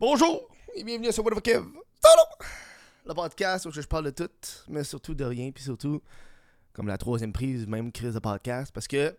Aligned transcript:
Bonjour 0.00 0.48
et 0.74 0.82
bienvenue 0.82 1.12
ce 1.12 1.20
What 1.20 1.32
the 1.32 1.42
Kev. 1.42 1.62
Le 3.06 3.12
podcast 3.12 3.66
où 3.66 3.70
je 3.70 3.82
parle 3.82 4.06
de 4.06 4.10
tout, 4.10 4.30
mais 4.66 4.82
surtout 4.82 5.14
de 5.14 5.26
rien, 5.26 5.50
puis 5.50 5.62
surtout, 5.62 6.00
comme 6.72 6.86
la 6.86 6.96
troisième 6.96 7.34
prise, 7.34 7.66
même 7.66 7.92
crise 7.92 8.14
de 8.14 8.18
podcast, 8.18 8.72
parce 8.72 8.88
que 8.88 9.14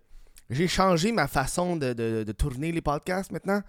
j'ai 0.49 0.67
changé 0.67 1.11
ma 1.11 1.27
façon 1.27 1.75
de, 1.75 2.31
tourner 2.31 2.71
les 2.71 2.81
podcasts 2.81 3.31
maintenant. 3.31 3.61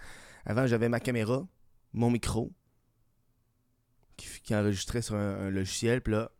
Avant, 0.46 0.66
j'avais 0.66 0.88
ma 0.88 1.00
caméra, 1.00 1.46
mon 1.92 2.08
micro, 2.08 2.50
qui, 4.16 4.54
enregistrait 4.54 5.02
sur 5.02 5.14
un, 5.14 5.50
logiciel, 5.50 6.00
puis 6.00 6.14
là, 6.14 6.30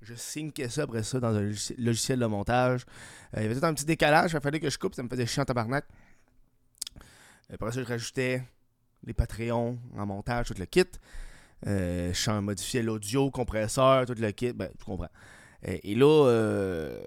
je 0.00 0.14
syncais 0.14 0.70
ça 0.70 0.84
après 0.84 1.02
ça 1.02 1.20
dans 1.20 1.34
un 1.36 1.42
logiciel- 1.76 2.20
de 2.20 2.26
montage. 2.26 2.86
Euh, 3.34 3.40
il 3.40 3.42
y 3.42 3.44
avait 3.44 3.60
tout 3.60 3.66
un 3.66 3.74
petit 3.74 3.84
décalage, 3.84 4.32
il 4.32 4.40
fallait 4.40 4.60
que 4.60 4.70
je 4.70 4.78
coupe, 4.78 4.94
ça 4.94 5.02
me 5.02 5.10
faisait 5.10 5.26
chiant 5.26 5.42
en 5.42 5.44
tabarnak. 5.44 5.84
Après 7.52 7.70
ça, 7.70 7.82
je 7.82 7.86
rajoutais 7.86 8.42
les 9.06 9.14
Patreons 9.14 9.78
en 9.96 10.06
montage, 10.06 10.48
tout 10.48 10.54
le 10.58 10.66
kit. 10.66 10.84
Euh, 11.66 12.12
je 12.12 12.30
modifiais 12.40 12.82
l'audio, 12.82 13.30
compresseur, 13.30 14.06
tout 14.06 14.14
le 14.18 14.30
kit. 14.32 14.52
Ben, 14.52 14.70
tu 14.78 14.84
comprends. 14.84 15.08
Euh, 15.66 15.78
et 15.82 15.94
là, 15.94 16.26
euh, 16.28 17.02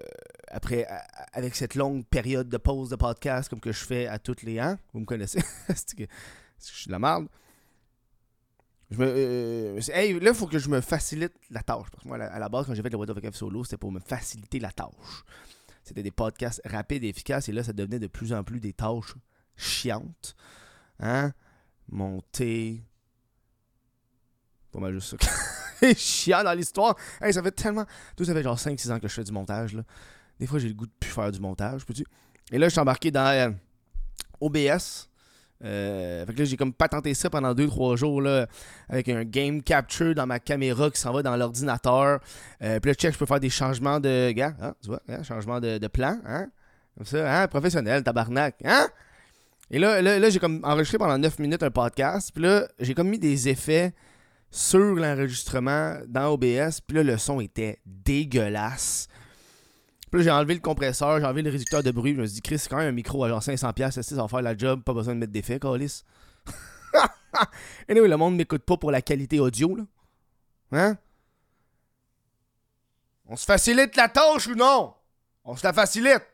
après, 0.48 0.86
avec 1.32 1.54
cette 1.54 1.74
longue 1.74 2.04
période 2.06 2.48
de 2.48 2.56
pause 2.56 2.90
de 2.90 2.96
podcast, 2.96 3.48
comme 3.48 3.60
que 3.60 3.72
je 3.72 3.84
fais 3.84 4.06
à 4.06 4.18
toutes 4.18 4.42
les 4.42 4.60
ans, 4.60 4.76
vous 4.92 5.00
me 5.00 5.04
connaissez, 5.04 5.40
c'est 5.68 5.94
que, 5.94 6.04
que 6.04 6.10
je 6.60 6.72
suis 6.72 6.86
de 6.86 6.92
la 6.92 6.98
merde. 6.98 7.28
Je 8.90 8.98
me, 8.98 9.06
euh, 9.06 9.80
je 9.80 9.92
hey, 9.92 10.18
là, 10.18 10.30
il 10.30 10.34
faut 10.34 10.48
que 10.48 10.58
je 10.58 10.68
me 10.68 10.80
facilite 10.80 11.32
la 11.50 11.62
tâche. 11.62 11.86
Parce 11.92 12.02
que 12.02 12.08
moi, 12.08 12.18
à 12.18 12.38
la, 12.38 12.48
base, 12.48 12.66
quand 12.66 12.74
j'ai 12.74 12.82
fait 12.82 12.90
le 12.90 12.96
What 12.96 13.06
the 13.06 13.14
Fuck 13.14 13.34
solo, 13.34 13.62
c'était 13.62 13.76
pour 13.76 13.92
me 13.92 14.00
faciliter 14.00 14.58
la 14.58 14.72
tâche. 14.72 15.24
C'était 15.84 16.02
des 16.02 16.10
podcasts 16.10 16.60
rapides 16.64 17.04
et 17.04 17.08
efficaces. 17.08 17.48
Et 17.48 17.52
là, 17.52 17.62
ça 17.62 17.72
devenait 17.72 18.00
de 18.00 18.08
plus 18.08 18.32
en 18.32 18.42
plus 18.42 18.58
des 18.58 18.72
tâches 18.72 19.14
chiantes. 19.56 20.34
Hein? 20.98 21.32
Monter. 21.90 22.82
Pas 24.72 24.78
mal 24.78 24.92
juste 24.94 25.16
ça. 25.18 25.92
Chiant 25.96 26.44
dans 26.44 26.52
l'histoire. 26.52 26.96
Hey, 27.20 27.32
ça 27.32 27.42
fait 27.42 27.50
tellement. 27.50 27.84
Tout 28.16 28.24
ça 28.24 28.34
fait 28.34 28.42
genre 28.42 28.56
5-6 28.56 28.92
ans 28.92 29.00
que 29.00 29.08
je 29.08 29.14
fais 29.14 29.24
du 29.24 29.32
montage. 29.32 29.74
Là. 29.74 29.82
Des 30.38 30.46
fois, 30.46 30.58
j'ai 30.58 30.68
le 30.68 30.74
goût 30.74 30.86
de 30.86 30.92
plus 30.98 31.10
faire 31.10 31.30
du 31.30 31.40
montage. 31.40 31.84
Peux-tu? 31.84 32.04
Et 32.52 32.58
là, 32.58 32.66
je 32.68 32.72
suis 32.72 32.80
embarqué 32.80 33.10
dans 33.10 33.26
euh, 33.26 33.50
OBS. 34.40 35.08
Euh, 35.62 36.24
fait 36.24 36.32
que 36.32 36.38
là, 36.38 36.44
j'ai 36.44 36.56
comme 36.56 36.72
patenté 36.72 37.12
ça 37.12 37.28
pendant 37.28 37.52
2-3 37.52 37.96
jours 37.96 38.22
là, 38.22 38.46
avec 38.88 39.10
un 39.10 39.24
game 39.24 39.62
capture 39.62 40.14
dans 40.14 40.26
ma 40.26 40.38
caméra 40.38 40.90
qui 40.90 40.98
s'en 40.98 41.12
va 41.12 41.22
dans 41.22 41.36
l'ordinateur. 41.36 42.20
Euh, 42.62 42.80
puis 42.80 42.90
là, 42.90 42.94
check, 42.94 43.12
je 43.12 43.18
peux 43.18 43.26
faire 43.26 43.40
des 43.40 43.50
changements 43.50 44.00
de. 44.00 44.32
Gars, 44.32 44.54
hein, 44.60 44.74
tu 44.82 44.88
vois, 44.88 45.02
hein, 45.08 45.22
changement 45.22 45.60
de, 45.60 45.78
de 45.78 45.88
plan. 45.88 46.18
Hein? 46.24 46.46
Comme 46.96 47.06
ça, 47.06 47.42
hein, 47.42 47.48
professionnel, 47.48 48.02
tabarnak. 48.02 48.56
Hein? 48.64 48.88
Et 49.70 49.78
là, 49.78 50.02
là, 50.02 50.18
là, 50.18 50.30
j'ai 50.30 50.40
comme 50.40 50.60
enregistré 50.64 50.98
pendant 50.98 51.16
9 51.16 51.38
minutes 51.38 51.62
un 51.62 51.70
podcast. 51.70 52.32
Puis 52.34 52.42
là, 52.42 52.66
j'ai 52.80 52.94
comme 52.94 53.08
mis 53.08 53.18
des 53.18 53.48
effets 53.48 53.94
sur 54.50 54.94
l'enregistrement 54.96 55.98
dans 56.08 56.32
OBS. 56.32 56.80
Puis 56.86 56.96
là, 56.96 57.02
le 57.04 57.16
son 57.18 57.40
était 57.40 57.80
dégueulasse. 57.86 59.06
Puis 60.10 60.20
là, 60.20 60.24
j'ai 60.24 60.30
enlevé 60.30 60.54
le 60.54 60.60
compresseur, 60.60 61.20
j'ai 61.20 61.24
enlevé 61.24 61.42
le 61.42 61.50
réducteur 61.50 61.84
de 61.84 61.90
bruit. 61.92 62.14
Je 62.16 62.20
me 62.20 62.26
suis 62.26 62.34
dit, 62.36 62.42
Chris, 62.42 62.58
c'est 62.58 62.68
quand 62.68 62.78
même 62.78 62.88
un 62.88 62.92
micro 62.92 63.22
à 63.22 63.28
genre 63.28 63.40
500$. 63.40 64.02
Ça 64.02 64.16
va 64.16 64.26
faire 64.26 64.42
la 64.42 64.56
job, 64.56 64.82
pas 64.82 64.92
besoin 64.92 65.14
de 65.14 65.20
mettre 65.20 65.32
d'effets, 65.32 65.60
Calis. 65.60 66.02
Et 67.88 67.92
anyway, 67.92 68.08
le 68.08 68.16
monde 68.16 68.34
m'écoute 68.34 68.64
pas 68.64 68.76
pour 68.76 68.90
la 68.90 69.02
qualité 69.02 69.38
audio, 69.38 69.76
là. 69.76 69.84
Hein? 70.72 70.96
On 73.26 73.36
se 73.36 73.44
facilite 73.44 73.94
la 73.94 74.08
tâche 74.08 74.48
ou 74.48 74.56
non? 74.56 74.94
On 75.44 75.54
se 75.54 75.64
la 75.64 75.72
facilite. 75.72 76.26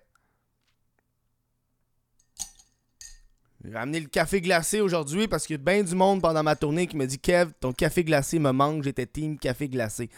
J'ai 3.66 3.74
ramené 3.76 3.98
le 3.98 4.06
café 4.06 4.40
glacé 4.40 4.80
aujourd'hui 4.80 5.26
parce 5.26 5.44
qu'il 5.44 5.56
y 5.56 5.58
a 5.58 5.62
bien 5.62 5.82
du 5.82 5.96
monde 5.96 6.22
pendant 6.22 6.42
ma 6.44 6.54
tournée 6.54 6.86
qui 6.86 6.96
me 6.96 7.04
dit 7.04 7.18
Kev, 7.18 7.50
ton 7.58 7.72
café 7.72 8.04
glacé 8.04 8.38
me 8.38 8.52
manque, 8.52 8.84
j'étais 8.84 9.06
team 9.06 9.36
café 9.38 9.68
glacé. 9.68 10.08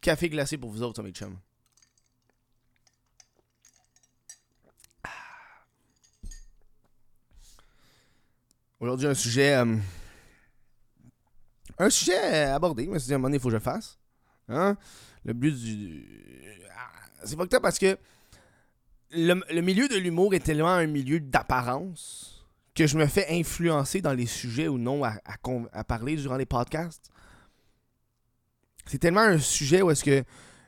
Café 0.00 0.28
glacé 0.28 0.58
pour 0.58 0.70
vous 0.70 0.82
autres, 0.82 1.00
mes 1.00 1.12
chums. 1.12 1.38
Ah. 5.04 5.08
Aujourd'hui, 8.80 9.06
un 9.06 9.14
sujet. 9.14 9.54
euh, 9.54 9.76
un 11.78 11.90
sujet 11.90 12.46
abordé. 12.46 12.86
Je 12.86 12.90
me 12.90 12.98
suis 12.98 13.06
dit, 13.06 13.12
à 13.12 13.14
un 13.14 13.18
moment 13.18 13.28
donné, 13.28 13.36
il 13.36 13.40
faut 13.40 13.48
que 13.48 13.54
je 13.54 13.60
fasse. 13.60 13.96
Hein? 14.48 14.76
Le 15.24 15.34
but 15.34 15.54
du. 15.54 16.04
Ah, 16.76 16.90
C'est 17.24 17.36
pas 17.36 17.46
que 17.46 17.58
parce 17.58 17.78
que 17.78 17.96
le, 19.12 19.40
le 19.54 19.60
milieu 19.60 19.86
de 19.86 19.96
l'humour 19.96 20.34
est 20.34 20.40
tellement 20.40 20.72
un 20.72 20.86
milieu 20.88 21.20
d'apparence 21.20 22.35
que 22.76 22.86
je 22.86 22.98
me 22.98 23.06
fais 23.06 23.26
influencer 23.30 24.02
dans 24.02 24.12
les 24.12 24.26
sujets 24.26 24.68
ou 24.68 24.78
non 24.78 25.02
à, 25.02 25.84
parler 25.84 26.14
durant 26.16 26.36
les 26.36 26.46
podcasts. 26.46 27.10
C'est 28.84 28.98
tellement 28.98 29.22
un 29.22 29.38
sujet 29.38 29.82
où 29.82 29.90
est-ce 29.90 30.04
que 30.04 30.22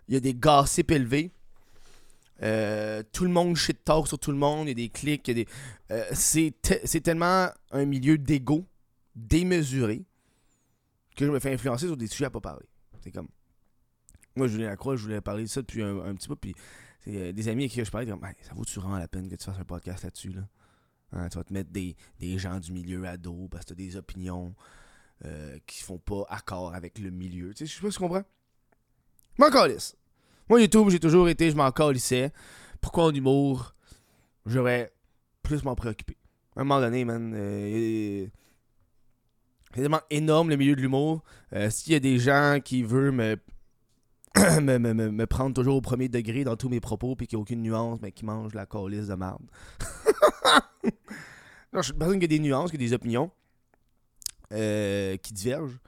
il 0.09 0.15
y 0.15 0.17
a 0.17 0.21
des 0.21 0.35
gossips 0.35 0.91
élevés. 0.91 1.31
Euh, 2.43 3.03
tout 3.13 3.25
le 3.25 3.31
monde 3.31 3.57
shit 3.57 3.85
talk 3.85 4.09
sur 4.09 4.19
tout 4.19 4.31
le 4.31 4.39
monde, 4.39 4.67
il 4.67 4.69
y 4.69 4.73
a 4.73 4.75
des 4.75 4.89
clics, 4.89 5.31
des. 5.31 5.47
euh, 5.91 6.05
c'est, 6.13 6.55
te- 6.63 6.81
c'est 6.85 7.01
tellement 7.01 7.49
un 7.73 7.85
milieu 7.85 8.17
d'ego 8.17 8.65
démesuré 9.15 10.05
que 11.15 11.27
je 11.27 11.31
me 11.31 11.41
fais 11.41 11.53
influencer 11.53 11.87
sur 11.87 11.97
des 11.97 12.07
sujets 12.07 12.27
à 12.27 12.31
pas 12.31 12.41
parler. 12.41 12.67
C'est 13.03 13.11
comme. 13.11 13.29
Moi, 14.35 14.47
Julien 14.47 14.69
Lacroix, 14.69 14.97
je 14.97 15.03
voulais 15.03 15.21
parler 15.21 15.43
de 15.43 15.49
ça 15.49 15.61
depuis 15.61 15.83
un, 15.83 16.15
petit 16.15 16.29
peu, 16.29 16.37
puis 16.37 16.55
euh, 17.09 17.33
des 17.33 17.49
amis 17.49 17.65
avec 17.65 17.73
qui 17.73 17.85
je 17.85 17.91
parlais, 17.91 18.09
Hey, 18.09 18.35
ça 18.43 18.55
vaut-tu 18.55 18.79
vraiment 18.79 18.99
la 18.99 19.09
peine 19.09 19.29
que 19.29 19.35
tu 19.35 19.45
fasses 19.45 19.59
un 19.59 19.65
podcast 19.65 20.05
là-dessus, 20.05 20.33
là? 20.33 20.43
Hein, 21.13 21.29
tu 21.29 21.39
vas 21.39 21.45
te 21.45 21.53
mettre 21.53 21.71
des, 21.71 21.97
des 22.21 22.39
gens 22.39 22.61
du 22.61 22.73
milieu 22.73 23.07
à 23.07 23.17
dos 23.17 23.49
parce 23.51 23.65
que 23.65 23.69
tu 23.69 23.73
as 23.73 23.87
des 23.87 23.97
opinions 23.97 24.55
euh, 25.25 25.59
qui 25.67 25.83
font 25.83 25.99
pas 25.99 26.25
accord 26.29 26.75
avec 26.75 26.99
le 26.99 27.11
milieu. 27.11 27.55
Tu 27.55 27.67
sais, 27.67 27.67
je 27.67 27.77
sais 27.77 27.81
pas 27.83 27.91
si 27.91 27.97
tu 27.97 28.03
comprends. 28.03 28.25
Je 29.39 29.43
m'en 29.43 29.51
calisse. 29.51 29.97
Moi, 30.49 30.61
YouTube, 30.61 30.89
j'ai 30.91 31.01
toujours 31.01 31.29
été, 31.29 31.51
je 31.51 31.57
m'en 31.57 31.71
calissais. 31.73 32.33
Pourquoi 32.81 33.05
en 33.05 33.13
humour, 33.13 33.75
j'aurais 34.47 34.93
plus 35.43 35.63
m'en 35.65 35.75
préoccuper. 35.75 36.17
À 36.57 36.61
un 36.61 36.65
moment 36.65 36.81
donné, 36.81 37.05
man, 37.05 37.33
euh, 37.35 38.27
c'est 39.73 39.81
tellement 39.81 40.01
énorme 40.11 40.51
le 40.51 40.57
milieu 40.57 40.77
de 40.77 40.81
l'humour. 40.81 41.23
Euh, 41.53 41.71
S'il 41.71 41.93
y 41.93 41.97
a 41.97 42.01
des 42.01 42.19
gens 42.19 42.59
qui 42.63 42.83
veulent 42.83 43.13
me, 43.13 43.37
me, 44.61 44.79
me, 44.79 44.93
me- 44.93 45.27
prendre 45.27 45.55
toujours 45.55 45.77
au 45.77 45.81
premier 45.81 46.09
degré 46.09 46.45
dans 46.45 46.57
tous 46.57 46.69
mes 46.69 46.81
propos 46.81 47.17
puis 47.17 47.27
qu'il 47.27 47.37
n'y 47.37 47.41
a 47.41 47.43
aucune 47.43 47.63
nuance, 47.63 47.99
mais 48.03 48.13
qui 48.13 48.25
mangent 48.25 48.55
la 48.55 48.67
calisse 48.67 49.09
de 49.09 49.15
merde. 49.15 49.43
je 51.73 51.81
suis 51.83 51.93
une 51.93 51.99
personne 51.99 52.19
qui 52.19 52.25
a 52.25 52.29
des 52.29 52.39
nuances, 52.39 52.71
qui 52.71 52.77
a 52.77 52.79
des 52.79 52.93
opinions 52.93 53.31
euh, 54.53 55.17
qui 55.17 55.33
divergent. 55.33 55.79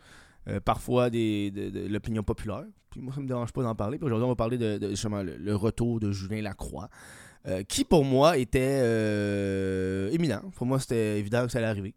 Euh, 0.48 0.58
parfois 0.58 1.10
des, 1.10 1.50
de, 1.50 1.86
l'opinion 1.88 2.22
populaire. 2.22 2.64
Puis 2.88 3.00
moi, 3.00 3.12
ça 3.14 3.20
me 3.20 3.26
dérange 3.26 3.52
pas 3.52 3.62
d'en 3.62 3.74
parler. 3.74 3.98
Puis 3.98 4.06
aujourd'hui, 4.06 4.24
on 4.24 4.30
va 4.30 4.36
parler 4.36 4.58
de, 4.58 4.88
justement 4.88 5.22
le, 5.22 5.54
retour 5.54 6.00
de 6.00 6.12
Julien 6.12 6.42
Lacroix. 6.42 6.88
euh, 7.46 7.62
qui 7.62 7.84
pour 7.84 8.04
moi 8.04 8.38
était 8.38 8.80
éminent. 10.12 10.42
Pour 10.56 10.66
moi, 10.66 10.80
c'était 10.80 11.18
évident 11.18 11.44
que 11.46 11.52
ça 11.52 11.58
allait 11.58 11.68
arriver. 11.68 11.94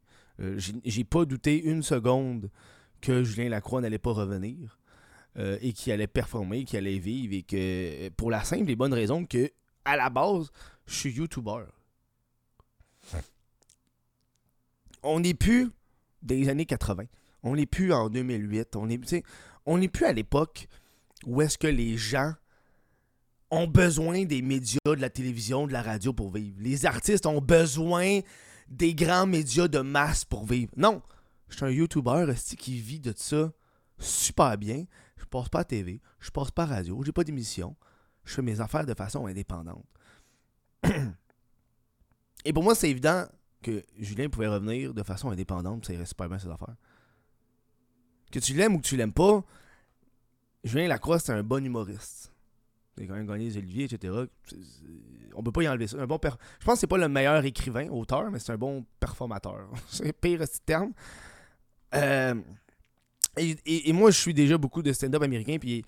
J'ai 0.58 1.03
pas 1.03 1.26
douté 1.26 1.64
une 1.64 1.84
seconde 1.84 2.50
que 3.02 3.24
Julien 3.24 3.50
Lacroix 3.50 3.82
n'allait 3.82 3.98
pas 3.98 4.12
revenir 4.12 4.80
euh, 5.38 5.58
et 5.62 5.74
qu'il 5.74 5.92
allait 5.92 6.08
performer, 6.08 6.64
qu'il 6.64 6.78
allait 6.78 7.00
vivre 7.00 7.34
et 7.34 7.44
que 7.44 7.56
euh, 7.58 8.10
pour 8.16 8.30
la 8.30 8.44
simple 8.44 8.70
et 8.70 8.76
bonne 8.76 8.94
raison 8.94 9.26
que 9.26 9.52
à 9.86 9.98
la 9.98 10.10
base, 10.10 10.52
je 10.86 10.94
suis 10.96 11.12
YouTuber. 11.12 11.66
On 15.02 15.20
n'est 15.20 15.34
plus 15.34 15.70
des 16.22 16.48
années 16.50 16.66
80. 16.66 17.06
On 17.44 17.56
n'est 17.56 17.66
plus 17.66 17.92
en 17.92 18.10
2008. 18.10 18.76
On 18.76 18.88
n'est 18.88 19.00
on 19.66 19.88
plus 19.88 20.06
à 20.06 20.14
l'époque 20.14 20.68
où 21.26 21.42
est-ce 21.42 21.58
que 21.58 21.68
les 21.68 21.98
gens 21.98 22.34
ont 23.52 23.68
besoin 23.68 24.26
des 24.26 24.42
médias, 24.42 24.80
de 24.86 24.94
la 24.94 25.10
télévision, 25.10 25.68
de 25.68 25.74
la 25.74 25.82
radio 25.82 26.14
pour 26.14 26.32
vivre. 26.32 26.56
Les 26.60 26.86
artistes 26.86 27.26
ont 27.26 27.42
besoin 27.42 28.20
des 28.68 28.96
grands 28.96 29.28
médias 29.28 29.68
de 29.68 29.80
masse 29.80 30.26
pour 30.26 30.46
vivre. 30.46 30.72
Non, 30.76 31.02
je 31.50 31.58
suis 31.58 31.66
un 31.66 31.70
YouTuber 31.70 32.34
qui 32.58 32.79
vit 32.79 33.00
de 33.00 33.14
ça 33.16 33.52
super 34.03 34.58
bien. 34.58 34.85
Je 35.17 35.26
passe 35.26 35.50
pas 35.50 35.59
à 35.59 35.64
TV, 35.64 36.02
je 36.20 36.29
passe 36.29 36.52
pas 36.52 36.64
à 36.64 36.67
radio, 36.67 37.02
j'ai 37.03 37.11
pas 37.11 37.23
d'émission. 37.23 37.76
Je 38.26 38.34
fais 38.34 38.41
mes 38.41 38.59
affaires 38.61 38.85
de 38.85 38.94
façon 38.94 39.26
indépendante. 39.26 39.85
Et 42.46 42.53
pour 42.53 42.64
moi, 42.64 42.76
c'est 42.76 42.90
évident 42.90 43.26
que 43.61 43.84
Julien 43.97 44.29
pouvait 44.29 44.47
revenir 44.47 44.94
de 44.94 45.03
façon 45.03 45.29
indépendante, 45.29 45.85
ça 45.85 45.94
irait 45.94 46.05
super 46.05 46.28
bien 46.28 46.40
ses 46.40 46.50
affaires. 46.50 46.76
Que 48.32 48.40
tu 48.40 48.53
l'aimes 48.53 48.76
ou 48.76 48.79
que 48.79 48.85
tu 48.85 48.97
l'aimes 48.97 49.14
pas, 49.14 49.44
Julien 50.64 50.88
Lacroix, 50.88 51.20
c'est 51.20 51.32
un 51.32 51.44
bon 51.44 51.66
humoriste. 51.66 52.32
Il 52.97 53.03
a 53.03 53.08
quand 53.08 53.16
même 53.16 53.28
gagné 53.28 53.46
les 53.46 53.58
Olivier, 53.58 53.85
etc. 53.85 54.14
On 55.34 55.41
peut 55.41 55.52
pas 55.52 55.64
y 55.64 55.67
enlever 55.67 55.88
ça. 55.88 55.97
Un 55.97 56.05
bon 56.05 56.20
Je 56.23 56.66
pense 56.66 56.76
que 56.76 56.79
c'est 56.82 56.88
pas 56.88 56.97
le 56.97 57.09
meilleur 57.09 57.44
écrivain, 57.44 57.90
auteur, 57.90 58.29
mais 58.29 58.40
c'est 58.40 58.52
un 58.52 58.58
bon 58.58 58.85
performateur. 59.00 59.67
c'est 59.88 60.14
pire 60.14 60.41
ce 60.47 60.59
terme. 60.66 60.94
Euh, 61.96 62.35
et, 63.38 63.94
moi, 63.94 64.12
je 64.12 64.20
suis 64.20 64.34
déjà 64.34 64.58
beaucoup 64.58 64.82
de 64.82 64.94
stand-up 64.94 65.22
américain, 65.22 65.58
puis 65.59 65.84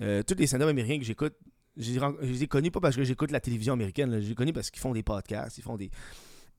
euh, 0.00 0.22
tous 0.22 0.34
les 0.34 0.46
stand-up 0.46 0.68
américains 0.68 0.98
que 0.98 1.04
j'écoute, 1.04 1.34
je 1.76 1.92
les 2.22 2.42
ai 2.42 2.48
connus 2.48 2.70
pas 2.70 2.80
parce 2.80 2.96
que 2.96 3.04
j'écoute 3.04 3.30
la 3.30 3.40
télévision 3.40 3.74
américaine, 3.74 4.10
je 4.12 4.16
les 4.18 4.30
ai 4.32 4.34
connus 4.34 4.52
parce 4.52 4.70
qu'ils 4.70 4.80
font 4.80 4.92
des 4.92 5.02
podcasts, 5.02 5.58
ils 5.58 5.62
font 5.62 5.76
des. 5.76 5.90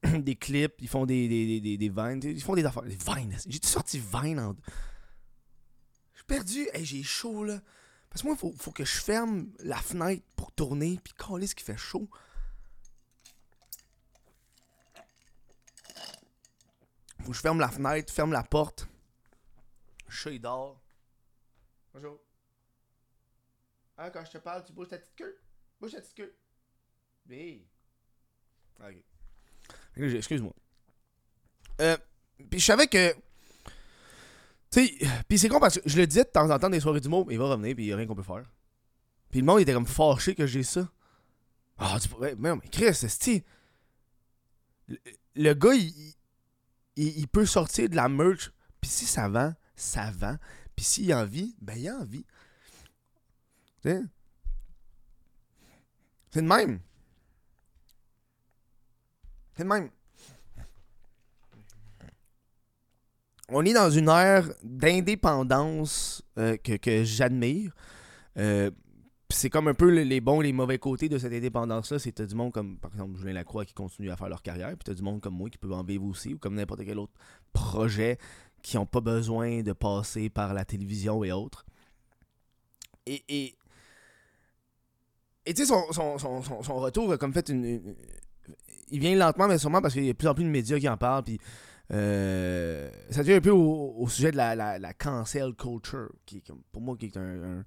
des 0.20 0.36
clips, 0.36 0.76
ils 0.80 0.88
font 0.88 1.06
des, 1.06 1.28
des, 1.28 1.60
des, 1.60 1.78
des, 1.78 1.90
vines, 1.90 2.22
ils 2.24 2.42
font 2.42 2.56
des 2.56 2.64
affaires. 2.64 2.84
Des 2.84 2.96
vines. 2.96 3.36
J'ai 3.48 3.60
sorti 3.62 4.00
vine 4.00 4.40
en. 4.40 4.56
Je 6.14 6.20
suis 6.20 6.26
perdu. 6.26 6.70
Hey, 6.74 6.86
j'ai 6.86 7.04
chaud 7.04 7.44
là. 7.44 7.60
Parce 8.10 8.22
que 8.22 8.28
moi, 8.28 8.36
il 8.38 8.40
faut, 8.40 8.54
faut 8.58 8.72
que 8.72 8.86
je 8.86 8.96
ferme 8.96 9.50
la 9.60 9.76
fenêtre 9.76 10.24
pour 10.38 10.54
tourner, 10.54 11.00
puis 11.04 11.14
coller 11.14 11.48
ce 11.48 11.54
qui 11.54 11.66
fait 11.66 11.78
chaud. 11.78 12.10
Faut 17.24 17.32
que 17.32 17.36
je 17.36 17.42
ferme 17.42 17.60
la 17.60 17.68
fenêtre, 17.68 18.12
ferme 18.12 18.32
la 18.32 18.44
porte. 18.44 18.88
Chat, 20.10 20.32
il. 20.32 20.42
Bonjour. 20.42 22.20
Ah, 23.98 24.10
quand 24.10 24.24
je 24.26 24.32
te 24.32 24.38
parle, 24.38 24.64
tu 24.66 24.74
bouges 24.74 24.90
ta 24.90 24.98
petite 24.98 25.16
queue? 25.16 25.38
Bouge 25.80 25.92
ta 25.92 26.02
petite 26.02 26.16
queue. 26.16 26.36
Oui. 27.30 27.66
Ok. 28.80 28.96
Excuse-moi. 29.98 30.54
Euh, 31.82 31.98
puis 32.50 32.60
je 32.60 32.66
savais 32.66 32.88
que. 32.88 33.14
Tu 34.72 34.88
sais, 34.88 35.08
puis 35.28 35.38
c'est 35.38 35.50
con 35.50 35.60
parce 35.60 35.80
que 35.80 35.90
je 35.90 35.98
le 35.98 36.08
disais 36.08 36.24
de 36.24 36.30
temps 36.30 36.50
en 36.50 36.60
temps 36.60 36.70
des 36.70 36.80
soirées 36.80 37.02
du 37.02 37.10
mot, 37.10 37.28
il 37.30 37.38
va 37.38 37.50
revenir, 37.50 37.76
puis 37.76 37.86
il 37.86 37.88
n'y 37.88 37.94
a 37.94 37.98
rien 37.98 38.08
qu'on 38.08 38.16
peut 38.16 38.24
faire. 38.24 38.44
Puis 39.32 39.40
le 39.40 39.46
monde 39.46 39.60
était 39.60 39.74
comme 39.74 39.88
fâché 39.88 40.36
que 40.36 40.46
j'ai 40.46 40.64
ça. 40.64 40.88
Ah, 41.78 41.98
tu 42.02 42.10
mais, 42.20 42.36
mais, 42.36 42.56
mais 42.56 42.68
Chris, 42.72 42.94
c'est 42.94 43.44
le, 44.88 44.98
le 45.36 45.54
gars, 45.54 45.74
il, 45.74 46.14
il, 46.96 47.20
il, 47.20 47.28
peut 47.28 47.46
sortir 47.46 47.90
de 47.90 47.96
la 47.96 48.10
merch, 48.10 48.52
puis 48.82 48.90
si 48.90 49.06
ça 49.06 49.28
vend, 49.28 49.54
ça 49.80 50.12
vend. 50.12 50.38
Puis 50.76 50.86
s'il 50.86 51.12
a 51.12 51.22
envie, 51.22 51.56
ben 51.62 51.78
il 51.78 51.88
a 51.88 51.98
envie. 51.98 52.26
C'est 53.84 54.02
de 56.36 56.42
même. 56.42 56.80
C'est 59.56 59.64
de 59.64 59.70
même. 59.70 59.90
On 63.52 63.66
est 63.66 63.74
dans 63.74 63.90
une 63.90 64.10
ère 64.10 64.48
d'indépendance 64.64 66.22
euh, 66.38 66.56
que, 66.58 66.78
que 66.78 67.04
j'admire. 67.04 67.74
Euh, 68.38 68.70
c'est 69.32 69.50
comme 69.50 69.68
un 69.68 69.74
peu 69.74 69.90
les 69.90 70.22
bons 70.22 70.42
et 70.42 70.46
les 70.46 70.54
mauvais 70.54 70.80
côtés 70.80 71.08
de 71.08 71.18
cette 71.18 71.34
indépendance-là. 71.34 72.00
C'est 72.00 72.22
du 72.22 72.36
monde 72.36 72.52
comme, 72.52 72.78
par 72.78 72.92
exemple, 72.92 73.18
Julien 73.18 73.34
Lacroix 73.34 73.66
qui 73.66 73.74
continue 73.74 74.10
à 74.10 74.18
faire 74.18 74.30
leur 74.30 74.42
carrière, 74.42 74.70
puis 74.70 74.84
t'as 74.86 74.94
du 74.94 75.04
monde 75.04 75.22
comme 75.22 75.36
moi 75.36 75.50
qui 75.50 75.58
peut 75.58 75.72
en 75.72 75.84
vivre 75.84 76.06
aussi, 76.06 76.34
ou 76.34 76.40
comme 76.40 76.56
n'importe 76.56 76.84
quel 76.84 76.98
autre 76.98 77.14
projet 77.54 78.18
qui 78.62 78.78
n'ont 78.78 78.86
pas 78.86 79.02
besoin 79.02 79.62
de 79.62 79.74
passer 79.74 80.30
par 80.30 80.54
la 80.54 80.66
télévision 80.66 81.24
et 81.24 81.32
autres. 81.32 81.66
Et, 83.06 83.24
et, 83.28 83.56
tu 85.54 85.56
sais, 85.56 85.66
son, 85.66 85.92
son, 85.92 86.18
son, 86.20 86.76
retour 86.76 87.12
a 87.12 87.18
comme 87.18 87.34
fait 87.34 87.50
une, 87.50 87.96
Il 88.90 89.00
vient 89.00 89.16
lentement, 89.16 89.48
mais 89.48 89.58
sûrement 89.58 89.82
parce 89.82 89.94
qu'il 89.94 90.06
y 90.06 90.10
a 90.10 90.14
de 90.14 90.18
plus 90.18 90.28
en 90.28 90.36
plus 90.36 90.44
de 90.44 90.50
médias 90.50 90.80
qui 90.80 90.88
en 90.88 90.98
parlent, 90.98 91.24
puis 91.24 91.40
euh, 91.92 92.90
ça 93.10 93.22
devient 93.22 93.36
un 93.36 93.42
peu 93.42 93.50
au, 93.50 94.08
sujet 94.10 94.32
de 94.32 94.38
la, 94.38 94.56
la, 94.56 94.94
cancel 94.94 95.56
culture, 95.56 96.12
qui 96.26 96.38
est 96.38 96.52
pour 96.72 96.82
moi, 96.82 96.96
qui 96.98 97.08
est 97.08 97.18
un, 97.18 97.66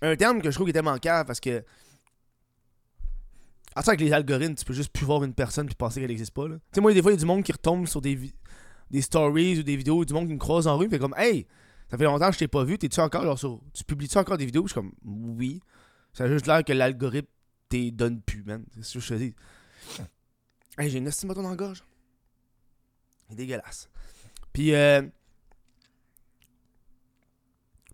un, 0.00 0.16
terme 0.16 0.40
que 0.40 0.50
je 0.50 0.54
trouve 0.54 0.66
qui 0.66 0.72
tellement 0.72 0.96
cave 0.98 1.26
parce 1.26 1.40
que. 1.40 1.62
À 3.76 3.82
ça, 3.82 3.92
avec 3.92 4.00
les 4.00 4.12
algorithmes, 4.12 4.56
tu 4.56 4.64
peux 4.64 4.72
juste 4.72 4.92
plus 4.92 5.06
voir 5.06 5.22
une 5.22 5.32
personne 5.32 5.66
puis 5.66 5.76
penser 5.76 6.00
qu'elle 6.00 6.10
n'existe 6.10 6.34
pas. 6.34 6.48
Tu 6.48 6.58
sais, 6.72 6.80
moi, 6.80 6.92
des 6.92 7.02
fois, 7.02 7.12
il 7.12 7.14
y 7.14 7.18
a 7.18 7.20
du 7.20 7.26
monde 7.26 7.44
qui 7.44 7.52
retombe 7.52 7.86
sur 7.86 8.00
des, 8.00 8.18
des 8.90 9.02
stories 9.02 9.58
ou 9.58 9.62
des 9.62 9.76
vidéos, 9.76 10.04
du 10.04 10.12
monde 10.12 10.26
qui 10.26 10.34
me 10.34 10.38
croise 10.38 10.66
en 10.66 10.76
rue, 10.76 10.88
fait 10.88 10.98
comme, 10.98 11.14
hey, 11.16 11.46
ça 11.90 11.98
fait 11.98 12.04
longtemps 12.04 12.28
que 12.28 12.34
je 12.34 12.38
t'ai 12.38 12.48
pas 12.48 12.64
vu, 12.64 12.78
t'es-tu 12.78 13.00
encore 13.00 13.24
genre 13.24 13.38
sur. 13.38 13.60
Tu 13.74 13.84
publies-tu 13.84 14.16
encore 14.18 14.38
des 14.38 14.46
vidéos? 14.46 14.62
Je 14.66 14.72
suis 14.72 14.80
comme, 14.80 14.92
oui. 15.04 15.60
Ça 16.12 16.24
a 16.24 16.28
juste 16.28 16.46
l'air 16.46 16.64
que 16.64 16.72
l'algorithme 16.72 17.28
t'es 17.68 17.90
donne 17.90 18.20
plus, 18.20 18.42
man. 18.44 18.64
C'est 18.74 18.84
ce 18.84 18.94
que 18.94 19.00
je 19.00 19.08
te 19.08 19.14
dis. 19.14 19.34
Hey, 20.78 20.90
j'ai 20.90 20.98
une 20.98 21.06
estime 21.06 21.32
dans 21.32 21.48
la 21.48 21.56
gorge. 21.56 21.84
C'est 23.28 23.36
dégueulasse. 23.36 23.88
Puis, 24.52 24.74
euh. 24.74 25.02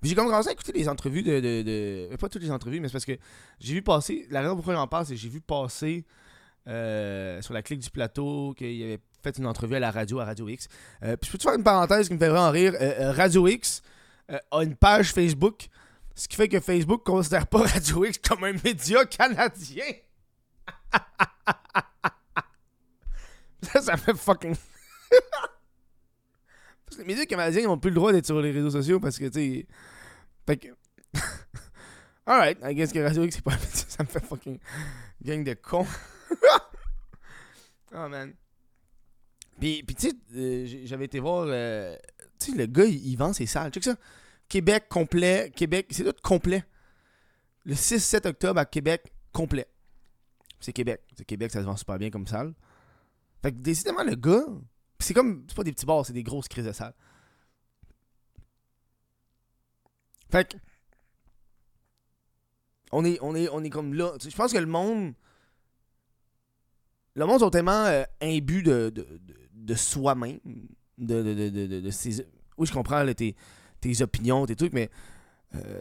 J'ai 0.03 0.15
commencé 0.15 0.49
à 0.49 0.53
écouter 0.53 0.73
les 0.73 0.89
entrevues 0.89 1.23
de, 1.23 1.41
de, 1.41 1.63
de, 1.63 2.17
Pas 2.17 2.29
toutes 2.29 2.43
les 2.43 2.51
entrevues, 2.51 2.81
mais 2.81 2.89
c'est 2.89 2.93
parce 2.93 3.05
que 3.05 3.19
j'ai 3.59 3.75
vu 3.75 3.83
passer. 3.83 4.27
La 4.31 4.41
raison 4.41 4.55
pourquoi 4.55 4.75
j'en 4.75 4.87
parle, 4.87 5.07
c'est 5.07 5.15
que 5.15 5.21
j'ai 5.21 5.29
vu 5.29 5.41
passer 5.41 6.05
euh, 6.69 7.41
sur 7.43 7.55
la 7.55 7.63
clique 7.63 7.81
du 7.81 7.91
plateau 7.91 8.55
qu'il 8.57 8.73
y 8.73 8.85
avait 8.85 9.01
une 9.35 9.47
entrevue 9.47 9.77
à 9.77 9.81
la 9.81 9.91
radio, 9.91 10.21
à 10.21 10.25
Radio 10.25 10.49
X. 10.49 10.69
Euh, 11.03 11.17
puis 11.17 11.27
je 11.27 11.33
peux 11.33 11.39
te 11.39 11.43
faire 11.43 11.55
une 11.55 11.65
parenthèse 11.65 12.09
qui 12.09 12.15
me 12.15 12.19
fait 12.19 12.29
vraiment 12.29 12.51
rire. 12.51 12.75
Euh, 12.81 13.13
radio 13.13 13.47
X 13.49 13.83
a 14.29 14.63
une 14.63 14.75
page 14.75 15.13
Facebook, 15.13 15.69
ce 16.15 16.27
qui 16.27 16.37
fait 16.37 16.49
que 16.49 16.61
Facebook 16.61 17.05
considère 17.05 17.47
pas 17.47 17.59
Radio 17.67 18.05
X 18.05 18.19
comme 18.19 18.45
un 18.45 18.53
média 18.53 19.05
canadien. 19.05 19.85
ça, 23.63 23.81
ça 23.81 23.97
fait 23.97 24.17
fucking. 24.17 24.57
parce 26.87 26.97
que 26.97 27.03
les 27.03 27.05
médias 27.05 27.27
canadiens 27.27 27.65
n'ont 27.65 27.79
plus 27.79 27.91
le 27.91 27.97
droit 27.97 28.13
d'être 28.13 28.27
sur 28.27 28.41
les 28.41 28.51
réseaux 28.51 28.71
sociaux 28.71 28.99
parce 29.01 29.19
que, 29.19 29.27
tu 29.27 29.33
sais. 29.33 29.67
Fait 30.47 30.57
que. 30.57 30.69
Alright, 32.27 32.59
I 32.63 32.75
guess 32.75 32.93
que 32.93 32.99
Radio 32.99 33.23
X, 33.25 33.37
c'est 33.37 33.45
pas. 33.45 33.57
Ça 33.59 34.03
me 34.03 34.09
fait 34.09 34.25
fucking. 34.25 34.59
Gang 35.23 35.45
de 35.45 35.55
cons. 35.55 35.87
oh 37.95 38.09
man. 38.09 38.35
Puis, 39.59 39.83
puis 39.83 39.97
tu 39.97 40.11
sais, 40.11 40.17
euh, 40.35 40.83
j'avais 40.85 41.07
été 41.07 41.19
voir. 41.19 41.47
Euh, 41.49 41.97
tu 42.39 42.53
sais, 42.53 42.59
le 42.59 42.67
gars, 42.67 42.85
il, 42.85 43.17
vend 43.17 43.33
ses 43.33 43.47
salles. 43.47 43.71
Check 43.73 43.85
ça. 43.85 43.97
Québec 44.49 44.89
complet. 44.89 45.51
Québec, 45.55 45.87
c'est 45.91 46.05
tout 46.05 46.15
complet. 46.23 46.65
Le 47.65 47.75
6-7 47.75 48.29
octobre 48.29 48.61
à 48.61 48.65
Québec, 48.65 49.13
complet. 49.33 49.67
C'est 50.61 50.73
Québec. 50.73 51.03
C'est 51.17 51.25
Québec, 51.25 51.51
ça 51.51 51.61
se 51.61 51.65
vend 51.67 51.77
super 51.77 51.99
bien 51.99 52.11
comme 52.11 52.27
salle. 52.27 52.55
Fait 53.43 53.53
que 53.53 53.59
décidément, 53.59 54.03
le 54.03 54.15
gars. 54.15 54.45
c'est 54.99 55.15
comme. 55.15 55.45
C'est 55.49 55.57
pas 55.57 55.65
des 55.65 55.73
petits 55.73 55.87
bars, 55.87 56.05
c'est 56.05 56.13
des 56.13 56.23
grosses 56.23 56.49
crises 56.49 56.67
de 56.67 56.73
salles. 56.73 56.95
Fait 60.31 60.53
que. 60.53 60.57
On 62.93 63.05
est, 63.05 63.19
on 63.21 63.35
est, 63.35 63.49
on 63.49 63.65
est 63.65 63.71
comme 63.71 63.95
là. 63.95 64.13
Je 64.21 64.35
pense 64.37 64.53
que 64.53 64.59
le 64.59 64.67
monde. 64.67 65.15
Le 67.15 67.25
monde 67.25 67.41
sont 67.41 67.51
tellement 67.51 67.87
euh, 67.87 68.05
imbus 68.21 68.63
de, 68.63 68.91
de, 68.91 69.07
de 69.67 69.75
soi-même. 69.75 70.41
De, 70.97 71.23
de, 71.23 71.51
de, 71.51 71.81
de, 71.81 71.91
ses... 71.91 72.27
Oui, 72.57 72.67
je 72.67 72.73
comprends 72.73 73.05
tes, 73.13 73.37
tes 73.81 74.03
opinions, 74.03 74.47
tes 74.47 74.57
trucs, 74.57 74.73
mais. 74.73 74.91
Euh... 75.55 75.81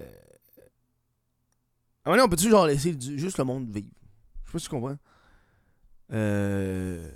À 2.03 2.09
un 2.09 2.11
moment 2.11 2.25
on 2.25 2.29
peut-tu 2.29 2.49
genre 2.49 2.67
laisser 2.67 2.95
juste 2.99 3.37
le 3.37 3.45
monde 3.45 3.73
vivre? 3.73 3.87
Je 4.43 4.47
sais 4.47 4.51
pas 4.51 4.59
si 4.59 4.65
tu 4.65 4.69
comprends. 4.71 4.97
Euh. 6.11 7.09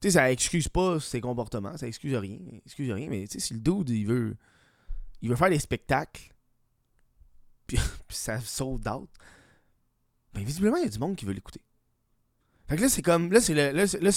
Tu 0.00 0.08
sais, 0.08 0.12
ça 0.12 0.30
excuse 0.30 0.68
pas 0.68 1.00
ses 1.00 1.20
comportements, 1.20 1.76
ça 1.76 1.86
excuse 1.86 2.14
rien, 2.14 2.38
excuse 2.64 2.90
rien, 2.90 3.08
mais 3.10 3.26
tu 3.26 3.32
sais, 3.32 3.40
si 3.40 3.54
le 3.54 3.60
dude, 3.60 3.90
il 3.90 4.06
veut 4.06 4.36
il 5.22 5.28
veut 5.28 5.36
faire 5.36 5.50
des 5.50 5.58
spectacles, 5.58 6.32
puis, 7.66 7.78
ça 8.08 8.40
sold 8.40 8.86
out, 8.88 9.10
ben 10.32 10.44
visiblement, 10.44 10.76
il 10.76 10.84
y 10.84 10.86
a 10.86 10.88
du 10.88 10.98
monde 10.98 11.16
qui 11.16 11.24
veut 11.24 11.32
l'écouter. 11.32 11.60
Fait 12.68 12.76
que 12.76 12.82
là, 12.82 12.88
c'est 12.88 13.02
comme. 13.02 13.32
Là, 13.32 13.40
c'est. 13.40 13.54
Là, 13.54 13.72
là, 13.72 14.10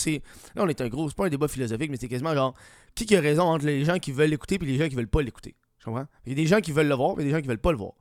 on 0.58 0.68
est 0.68 0.82
un 0.82 0.90
gros. 0.90 1.10
C'est 1.10 1.16
pas 1.16 1.26
un 1.26 1.30
débat 1.30 1.48
philosophique, 1.48 1.90
mais 1.90 1.98
c'est 1.98 2.10
quasiment 2.10 2.34
genre. 2.34 2.54
Qui, 2.96 3.16
a 3.16 3.22
raison 3.22 3.44
entre 3.44 3.66
les 3.66 3.86
gens 3.86 3.98
qui 3.98 4.12
veulent 4.12 4.30
l'écouter 4.30 4.56
et 4.56 4.66
les 4.66 4.78
gens 4.78 4.90
qui 4.90 4.96
veulent 4.96 5.08
pas 5.08 5.22
l'écouter? 5.22 5.56
Je 5.80 5.86
comprends? 5.86 6.06
Il 6.26 6.30
y 6.30 6.34
a 6.34 6.36
des 6.36 6.46
gens 6.46 6.60
qui 6.60 6.74
veulent 6.74 6.90
le 6.90 6.96
voir, 6.96 7.16
mais 7.16 7.24
des 7.24 7.32
gens 7.32 7.42
qui 7.42 7.48
veulent 7.48 7.58
pas 7.58 7.72
le 7.72 7.78
voir. 7.78 7.94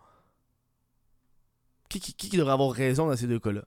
Qui, 1.88 2.00
qui, 2.00 2.36
devrait 2.36 2.52
avoir 2.52 2.72
raison 2.72 3.06
dans 3.06 3.16
ces 3.16 3.28
deux 3.28 3.38
cas-là? 3.38 3.64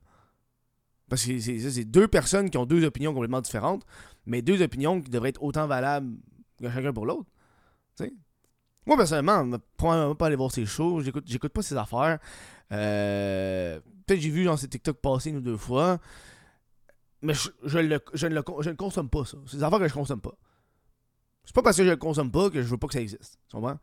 Parce 1.09 1.25
que 1.25 1.39
c'est 1.39 1.85
deux 1.85 2.07
personnes 2.07 2.49
qui 2.49 2.57
ont 2.57 2.65
deux 2.65 2.83
opinions 2.85 3.13
complètement 3.13 3.41
différentes, 3.41 3.85
mais 4.25 4.41
deux 4.41 4.61
opinions 4.61 5.01
qui 5.01 5.09
devraient 5.09 5.29
être 5.29 5.43
autant 5.43 5.67
valables 5.67 6.15
que 6.61 6.69
chacun 6.69 6.93
pour 6.93 7.05
l'autre. 7.05 7.29
Tu 7.97 8.05
sais? 8.05 8.13
Moi, 8.85 8.97
personnellement, 8.97 9.57
probablement 9.77 10.15
pas 10.15 10.27
aller 10.27 10.35
voir 10.35 10.51
ses 10.51 10.65
shows. 10.65 11.01
J'écoute, 11.01 11.23
j'écoute 11.27 11.53
pas 11.53 11.61
ses 11.61 11.77
affaires. 11.77 12.19
Euh, 12.71 13.79
peut-être 14.05 14.19
j'ai 14.19 14.29
vu 14.29 14.43
dans 14.43 14.57
ses 14.57 14.67
TikTok 14.67 14.97
passer 14.97 15.29
une 15.29 15.37
ou 15.37 15.41
deux 15.41 15.57
fois. 15.57 15.99
Mais 17.23 17.33
je, 17.33 17.77
ne 17.79 18.71
consomme 18.73 19.09
pas, 19.09 19.23
ça. 19.23 19.37
C'est 19.47 19.57
des 19.57 19.63
affaires 19.63 19.79
que 19.79 19.87
je 19.87 19.93
consomme 19.93 20.19
pas. 20.19 20.37
C'est 21.45 21.55
pas 21.55 21.63
parce 21.63 21.77
que 21.77 21.83
je 21.83 21.89
le 21.89 21.95
consomme 21.95 22.31
pas 22.31 22.49
que 22.49 22.61
je 22.61 22.67
veux 22.67 22.77
pas 22.77 22.87
que 22.87 22.93
ça 22.93 23.01
existe. 23.01 23.39
Tu 23.47 23.55
comprends? 23.55 23.79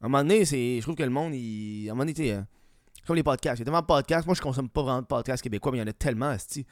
À 0.00 0.06
un 0.06 0.08
moment 0.08 0.22
donné, 0.22 0.44
c'est, 0.44 0.76
je 0.76 0.82
trouve 0.82 0.94
que 0.94 1.02
le 1.02 1.10
monde, 1.10 1.34
il, 1.34 1.88
à 1.88 1.92
un 1.92 1.94
moment 1.94 2.10
donné, 2.10 2.34
euh, 2.34 2.42
comme 3.06 3.16
les 3.16 3.22
podcasts. 3.22 3.58
Il 3.58 3.60
y 3.60 3.62
a 3.62 3.64
tellement 3.64 3.80
de 3.80 3.86
podcasts. 3.86 4.26
Moi, 4.26 4.34
je 4.34 4.42
consomme 4.42 4.68
pas 4.68 4.82
vraiment 4.82 5.00
de 5.00 5.06
podcasts 5.06 5.42
québécois, 5.42 5.72
mais 5.72 5.78
il 5.78 5.80
y 5.80 5.84
en 5.84 5.88
a 5.88 5.94
tellement, 5.94 6.26
asti. 6.26 6.66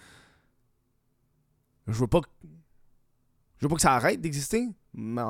Je 1.87 1.93
veux 1.93 2.07
pas 2.07 2.21
que. 2.21 2.29
Je 3.59 3.65
veux 3.65 3.69
pas 3.69 3.77
que 3.77 3.83
ça 3.83 3.95
arrête 3.95 4.21
d'exister. 4.21 4.69
Mais 4.93 5.23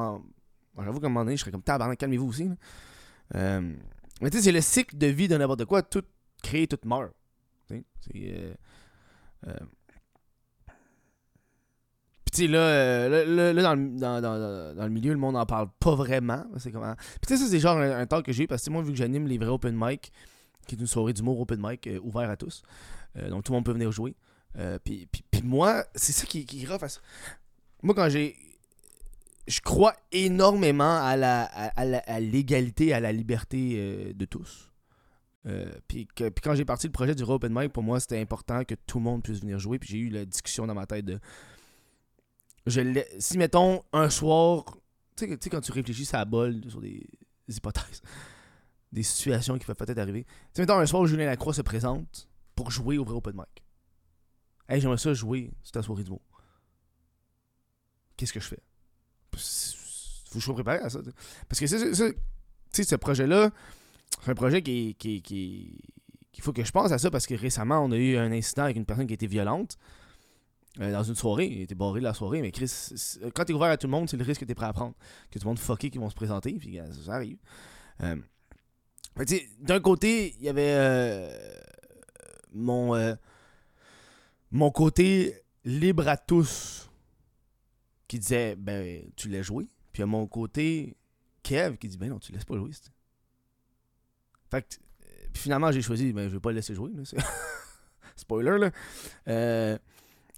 J'avoue 0.82 0.98
qu'à 0.98 1.06
un 1.06 1.10
moment 1.10 1.24
donné, 1.24 1.36
je 1.36 1.42
serais 1.42 1.52
comme 1.52 1.62
tabarnak, 1.62 1.98
calmez-vous 1.98 2.26
aussi. 2.26 2.50
Euh, 3.36 3.72
mais 4.20 4.30
tu 4.30 4.38
sais, 4.38 4.44
c'est 4.44 4.52
le 4.52 4.60
cycle 4.60 4.98
de 4.98 5.06
vie 5.06 5.28
de 5.28 5.36
n'importe 5.36 5.64
quoi. 5.64 5.82
Tout 5.82 6.04
crée, 6.42 6.66
tout 6.66 6.78
meurt. 6.84 7.12
C'est. 7.68 7.84
Euh... 8.16 8.54
Puis 12.24 12.32
tu 12.32 12.42
sais, 12.42 12.48
là, 12.48 12.58
euh, 12.58 13.54
dans, 13.62 13.74
le, 13.74 13.98
dans, 13.98 14.20
dans, 14.20 14.74
dans, 14.74 14.84
le 14.84 14.90
milieu, 14.90 15.12
le 15.12 15.18
monde 15.18 15.34
n'en 15.34 15.46
parle 15.46 15.68
pas 15.78 15.94
vraiment. 15.94 16.44
C'est 16.58 16.72
comment... 16.72 16.94
Puis 16.96 17.28
tu 17.28 17.36
sais, 17.36 17.44
ça, 17.44 17.50
c'est 17.50 17.60
genre 17.60 17.78
un, 17.78 17.98
un 17.98 18.06
talk 18.06 18.24
que 18.24 18.32
j'ai 18.32 18.46
parce 18.46 18.64
que 18.64 18.70
moi, 18.70 18.82
vu 18.82 18.90
que 18.92 18.98
j'anime 18.98 19.26
les 19.26 19.38
vrais 19.38 19.48
open 19.48 19.74
mic, 19.78 20.10
qui 20.66 20.74
est 20.74 20.78
une 20.78 20.86
soirée 20.86 21.12
d'humour 21.12 21.38
open 21.40 21.60
mic 21.62 21.88
ouvert 22.02 22.30
à 22.30 22.36
tous, 22.36 22.62
donc 23.28 23.44
tout 23.44 23.52
le 23.52 23.56
monde 23.56 23.64
peut 23.64 23.72
venir 23.72 23.92
jouer. 23.92 24.16
Euh, 24.56 24.78
puis, 24.82 25.08
moi, 25.42 25.84
c'est 25.94 26.12
ça 26.12 26.26
qui, 26.26 26.46
qui 26.46 26.64
rough 26.66 26.82
à 26.82 26.88
ça. 26.88 27.00
Moi, 27.82 27.94
quand 27.94 28.08
j'ai. 28.08 28.36
Je 29.46 29.60
crois 29.60 29.94
énormément 30.10 31.02
à 31.02 31.16
la 31.16 31.42
à, 31.42 31.84
la- 31.84 31.98
à 32.06 32.18
l'égalité, 32.20 32.94
à 32.94 33.00
la 33.00 33.12
liberté 33.12 33.74
euh, 33.76 34.12
de 34.14 34.24
tous. 34.24 34.70
Euh, 35.46 35.70
puis, 35.88 36.08
quand 36.42 36.54
j'ai 36.54 36.64
parti 36.64 36.86
le 36.86 36.92
projet 36.92 37.14
du 37.14 37.22
Open 37.22 37.52
Mic, 37.52 37.72
pour 37.72 37.82
moi, 37.82 38.00
c'était 38.00 38.20
important 38.20 38.64
que 38.64 38.74
tout 38.74 38.98
le 38.98 39.04
monde 39.04 39.22
puisse 39.22 39.40
venir 39.40 39.58
jouer. 39.58 39.78
Puis 39.78 39.90
j'ai 39.90 39.98
eu 39.98 40.08
la 40.08 40.24
discussion 40.24 40.66
dans 40.66 40.74
ma 40.74 40.86
tête 40.86 41.04
de. 41.04 41.20
Je 42.66 42.80
si, 43.18 43.36
mettons, 43.36 43.82
un 43.92 44.08
soir. 44.08 44.64
Tu 45.16 45.28
sais, 45.38 45.50
quand 45.50 45.60
tu 45.60 45.72
réfléchis 45.72 46.08
la 46.12 46.24
bol 46.24 46.60
sur 46.68 46.80
des, 46.80 47.06
hypothèses, 47.48 48.02
des 48.92 49.02
situations 49.02 49.58
qui 49.58 49.66
peuvent 49.66 49.76
peut-être 49.76 49.98
arriver. 49.98 50.24
Tu 50.24 50.30
sais, 50.54 50.62
mettons, 50.62 50.78
un 50.78 50.86
soir 50.86 51.02
où 51.02 51.06
Julien 51.06 51.26
Lacroix 51.26 51.52
se 51.54 51.62
présente 51.62 52.28
pour 52.54 52.70
jouer 52.70 52.96
au 52.98 53.04
vrai 53.04 53.14
Open 53.16 53.34
Mic. 53.34 53.64
Hey, 54.68 54.80
j'aimerais 54.80 54.98
ça 54.98 55.12
jouer 55.12 55.50
sur 55.62 55.72
ta 55.72 55.82
soirée 55.82 56.04
du 56.04 56.10
mot. 56.10 56.22
Qu'est-ce 58.16 58.32
que 58.32 58.40
je 58.40 58.48
fais? 58.48 58.62
Faut 59.32 60.34
que 60.34 60.40
je 60.40 60.44
sois 60.44 60.54
préparé 60.54 60.78
à 60.78 60.88
ça. 60.88 61.00
Parce 61.48 61.60
que 61.60 61.66
c'est- 61.66 61.92
tu 61.92 62.16
sais, 62.72 62.84
ce 62.84 62.96
projet-là, 62.96 63.50
c'est 64.22 64.30
un 64.30 64.34
projet 64.34 64.62
qui, 64.62 64.94
qui, 64.94 65.22
qui, 65.22 66.40
faut 66.40 66.52
que 66.52 66.64
je 66.64 66.70
pense 66.70 66.92
à 66.92 66.98
ça 66.98 67.10
parce 67.10 67.26
que 67.26 67.34
récemment, 67.34 67.80
on 67.80 67.92
a 67.92 67.96
eu 67.96 68.16
un 68.16 68.32
incident 68.32 68.64
avec 68.64 68.76
une 68.76 68.84
personne 68.86 69.06
qui 69.06 69.14
était 69.14 69.26
violente 69.26 69.76
euh, 70.80 70.92
dans 70.92 71.02
une 71.02 71.14
soirée. 71.14 71.46
Il 71.46 71.60
était 71.62 71.74
barré 71.74 72.00
de 72.00 72.04
la 72.04 72.14
soirée, 72.14 72.42
mais 72.42 72.50
Chris, 72.50 72.70
quand 73.34 73.44
t'es 73.44 73.52
ouvert 73.52 73.70
à 73.70 73.76
tout 73.76 73.86
le 73.86 73.92
monde, 73.92 74.08
c'est 74.08 74.16
le 74.16 74.24
risque 74.24 74.40
que 74.40 74.46
t'es 74.46 74.54
prêt 74.54 74.66
à 74.66 74.72
prendre. 74.72 74.94
Que 75.30 75.38
tout 75.38 75.44
le 75.44 75.50
monde 75.50 75.58
fucké 75.58 75.90
qui 75.90 75.98
vont 75.98 76.10
se 76.10 76.14
présenter, 76.14 76.52
puis 76.54 76.78
ça 77.04 77.14
arrive. 77.14 77.38
Euh, 78.02 78.16
D'un 79.60 79.80
côté, 79.80 80.34
il 80.38 80.44
y 80.44 80.48
avait 80.48 80.74
euh, 80.74 81.38
mon, 82.52 83.16
mon 84.50 84.70
côté 84.70 85.42
libre 85.64 86.08
à 86.08 86.16
tous 86.16 86.90
qui 88.08 88.18
disait 88.18 88.56
ben 88.56 89.02
tu 89.16 89.28
l'as 89.28 89.42
joué. 89.42 89.66
Puis 89.92 90.02
a 90.02 90.06
mon 90.06 90.26
côté 90.26 90.96
Kev 91.42 91.76
qui 91.76 91.88
dit 91.88 91.96
ben 91.96 92.10
non, 92.10 92.18
tu 92.18 92.32
laisses 92.32 92.44
pas 92.44 92.56
jouer. 92.56 92.70
Fait 94.50 94.62
que 94.62 94.76
euh, 94.76 95.26
finalement 95.34 95.72
j'ai 95.72 95.82
choisi 95.82 96.12
ben 96.12 96.28
je 96.28 96.34
vais 96.34 96.40
pas 96.40 96.50
le 96.50 96.56
laisser 96.56 96.74
jouer. 96.74 96.90
là, 96.94 97.02
Spoiler 98.16 98.58
là. 98.58 98.70
Euh, 99.28 99.78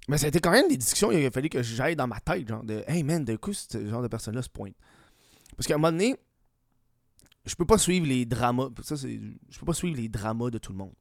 mais 0.08 0.18
ça 0.18 0.26
a 0.26 0.28
été 0.28 0.40
quand 0.40 0.52
même 0.52 0.68
des 0.68 0.76
discussions, 0.76 1.10
il 1.10 1.26
a 1.26 1.30
fallu 1.30 1.48
que 1.48 1.62
j'aille 1.62 1.96
dans 1.96 2.06
ma 2.06 2.20
tête, 2.20 2.48
genre 2.48 2.62
de 2.62 2.84
Hey 2.86 3.02
man, 3.02 3.25
de 3.25 3.36
coup, 3.36 3.52
ce 3.52 3.86
genre 3.88 4.02
de 4.02 4.08
personne-là 4.08 4.42
se 4.42 4.48
pointe. 4.48 4.75
Parce 5.56 5.66
qu'à 5.66 5.75
un 5.75 5.78
moment 5.78 5.90
donné, 5.90 6.16
je 7.44 7.54
peux 7.54 7.64
pas 7.64 7.78
suivre 7.78 8.06
les 8.06 8.26
dramas. 8.26 8.68
Ça, 8.82 8.96
c'est. 8.96 9.20
Je 9.48 9.58
peux 9.58 9.66
pas 9.66 9.72
suivre 9.72 9.96
les 9.96 10.08
dramas 10.08 10.50
de 10.50 10.58
tout 10.58 10.72
le 10.72 10.78
monde. 10.78 10.92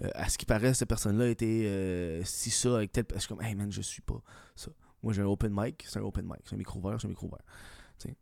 Euh, 0.00 0.10
à 0.14 0.28
ce 0.28 0.38
qui 0.38 0.46
paraît, 0.46 0.74
cette 0.74 0.88
personne-là 0.88 1.28
était 1.28 1.64
euh, 1.66 2.22
si 2.24 2.50
ça 2.50 2.76
avec 2.76 2.92
tel. 2.92 3.04
Je 3.14 3.18
suis 3.18 3.28
comme, 3.28 3.42
hey 3.42 3.54
man, 3.54 3.70
je 3.70 3.82
suis 3.82 4.02
pas 4.02 4.20
ça. 4.54 4.70
Moi, 5.02 5.12
j'ai 5.12 5.22
un 5.22 5.26
open 5.26 5.52
mic, 5.54 5.84
c'est 5.86 5.98
un 5.98 6.02
open 6.02 6.24
mic. 6.24 6.40
C'est 6.44 6.54
un 6.54 6.58
micro 6.58 6.78
ouvert, 6.78 7.00
c'est 7.00 7.06
un 7.06 7.10
micro 7.10 7.26
ouvert. 7.26 7.42
Tu 7.98 8.08
sais. 8.08 8.16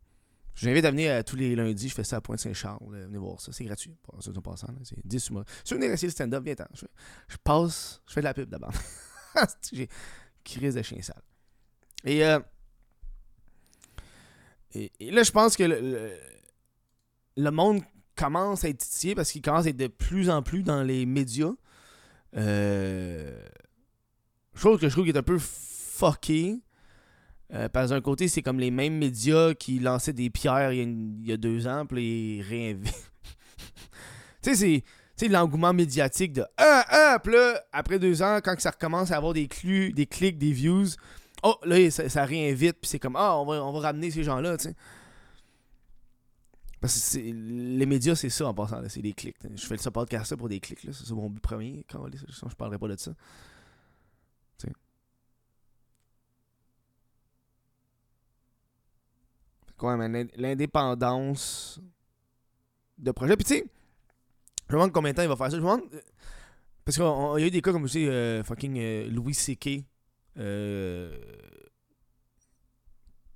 Je 0.55 0.65
vous 0.65 0.71
invite 0.71 0.85
à 0.85 0.91
venir 0.91 1.11
euh, 1.11 1.21
tous 1.21 1.35
les 1.35 1.53
lundis, 1.53 1.89
je 1.89 1.93
fais 1.93 2.05
ça 2.05 2.17
à 2.17 2.21
Pointe-Saint-Charles. 2.21 2.79
euh, 2.93 3.05
venez 3.07 3.17
voir 3.17 3.41
ça, 3.41 3.51
c'est 3.51 3.65
gratuit. 3.65 3.93
Ça, 4.19 4.31
en 4.33 4.41
passant, 4.41 4.67
c'est 4.83 4.95
10 5.05 5.31
mois. 5.31 5.43
Si 5.65 5.73
vous 5.73 5.81
venez 5.81 5.91
essayer 5.91 6.07
le 6.07 6.13
stand-up, 6.13 6.43
viens 6.43 6.55
ten 6.55 6.67
Je, 6.73 6.85
passe, 7.43 8.01
je 8.07 8.13
fais 8.13 8.21
de 8.21 8.25
la 8.25 8.33
pub 8.33 8.49
d'abord. 8.49 8.71
j'ai 9.73 9.89
crise 10.45 10.75
de 10.75 10.81
chien 10.81 11.01
sale. 11.01 11.21
Et, 12.05 12.23
euh, 12.23 12.39
là, 15.01 15.23
je 15.23 15.31
pense 15.31 15.57
que 15.57 15.63
le, 17.35 17.51
monde 17.51 17.81
commence 18.15 18.63
à 18.63 18.69
être 18.69 18.77
titillé 18.77 19.13
parce 19.13 19.31
qu'il 19.31 19.41
commence 19.41 19.65
à 19.65 19.69
être 19.69 19.77
de 19.77 19.87
plus 19.87 20.29
en 20.29 20.41
plus 20.41 20.63
dans 20.63 20.83
les 20.83 21.05
médias. 21.05 21.51
Chose 24.53 24.79
que 24.79 24.87
je 24.87 24.93
trouve 24.93 25.03
qui 25.03 25.11
est 25.11 25.17
un 25.17 25.23
peu 25.23 25.37
fucké. 25.37 26.61
Euh, 27.53 27.69
parce 27.69 27.91
d'un 27.91 28.01
côté, 28.01 28.27
c'est 28.27 28.41
comme 28.41 28.59
les 28.59 28.71
mêmes 28.71 28.97
médias 28.97 29.53
qui 29.53 29.79
lançaient 29.79 30.13
des 30.13 30.29
pierres 30.29 30.73
il 30.73 31.25
y 31.25 31.31
a, 31.31 31.37
deux 31.37 31.67
ans, 31.67 31.85
puis 31.85 32.37
les 32.37 32.41
réinvitent. 32.41 33.11
tu 34.41 34.55
sais, 34.55 34.55
c'est 34.55 34.83
tu 35.17 35.27
l'engouement 35.29 35.73
médiatique 35.73 36.33
de 36.33 36.45
ah, 36.57 36.85
ah, 36.89 37.21
là, 37.25 37.61
après 37.71 37.99
deux 37.99 38.21
ans, 38.21 38.39
quand 38.43 38.59
ça 38.59 38.71
recommence 38.71 39.11
à 39.11 39.17
avoir 39.17 39.33
des, 39.33 39.47
des 39.93 40.05
clics, 40.05 40.37
des 40.37 40.51
views, 40.51 40.87
oh, 41.43 41.55
là, 41.63 41.89
ça, 41.91 42.25
réinvite, 42.25 42.77
puis 42.81 42.89
c'est 42.89 42.99
comme 42.99 43.15
ah, 43.15 43.37
on 43.37 43.45
va, 43.45 43.63
on 43.63 43.71
va 43.71 43.79
ramener 43.79 44.11
ces 44.11 44.23
gens-là, 44.23 44.57
tu 44.57 44.69
sais. 44.69 44.75
Parce 46.81 47.13
que 47.13 47.19
les 47.19 47.85
médias, 47.85 48.15
c'est 48.15 48.29
ça 48.29 48.47
en 48.47 48.53
passant, 48.53 48.81
c'est 48.89 49.01
des 49.01 49.13
clics. 49.13 49.37
Je 49.55 49.65
fais 49.65 49.77
ce 49.77 49.89
podcast 49.89 50.35
pour 50.35 50.49
des 50.49 50.59
clics, 50.59 50.83
là, 50.83 50.91
c'est 50.93 51.09
mon 51.11 51.29
but 51.29 51.41
premier. 51.41 51.85
Quand 51.89 52.05
je 52.11 52.55
parlerai 52.55 52.77
pas 52.77 52.87
de 52.89 52.97
ça. 52.97 53.11
Tu 54.57 54.67
sais. 54.67 54.73
Mais 59.81 60.07
l'in- 60.07 60.27
l'indépendance 60.35 61.79
de 62.97 63.11
projet. 63.11 63.35
Puis 63.35 63.45
tu 63.45 63.53
sais, 63.55 63.65
je 64.69 64.73
me 64.75 64.79
demande 64.79 64.91
combien 64.93 65.11
de 65.11 65.15
temps 65.17 65.23
il 65.23 65.27
va 65.29 65.35
faire 65.35 65.51
ça. 65.51 65.57
Je 65.57 65.61
me 65.61 65.67
demande. 65.67 65.81
euh, 65.93 65.99
Parce 66.85 66.97
qu'il 66.97 67.05
y 67.05 67.43
a 67.43 67.47
eu 67.47 67.51
des 67.51 67.61
cas 67.61 67.71
comme 67.71 67.83
aussi 67.83 68.07
euh, 68.07 68.43
fucking 68.43 68.77
euh, 68.79 69.09
Louis 69.09 69.33
C.K. 69.33 69.83
Euh, 70.37 71.17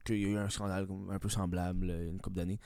qu'il 0.06 0.20
y 0.22 0.26
a 0.26 0.30
eu 0.30 0.38
un 0.38 0.50
scandale 0.50 0.88
un 1.12 1.20
peu 1.20 1.30
semblable 1.30 1.90
euh, 1.90 2.10
une 2.10 2.20
couple 2.20 2.38
d'années. 2.38 2.60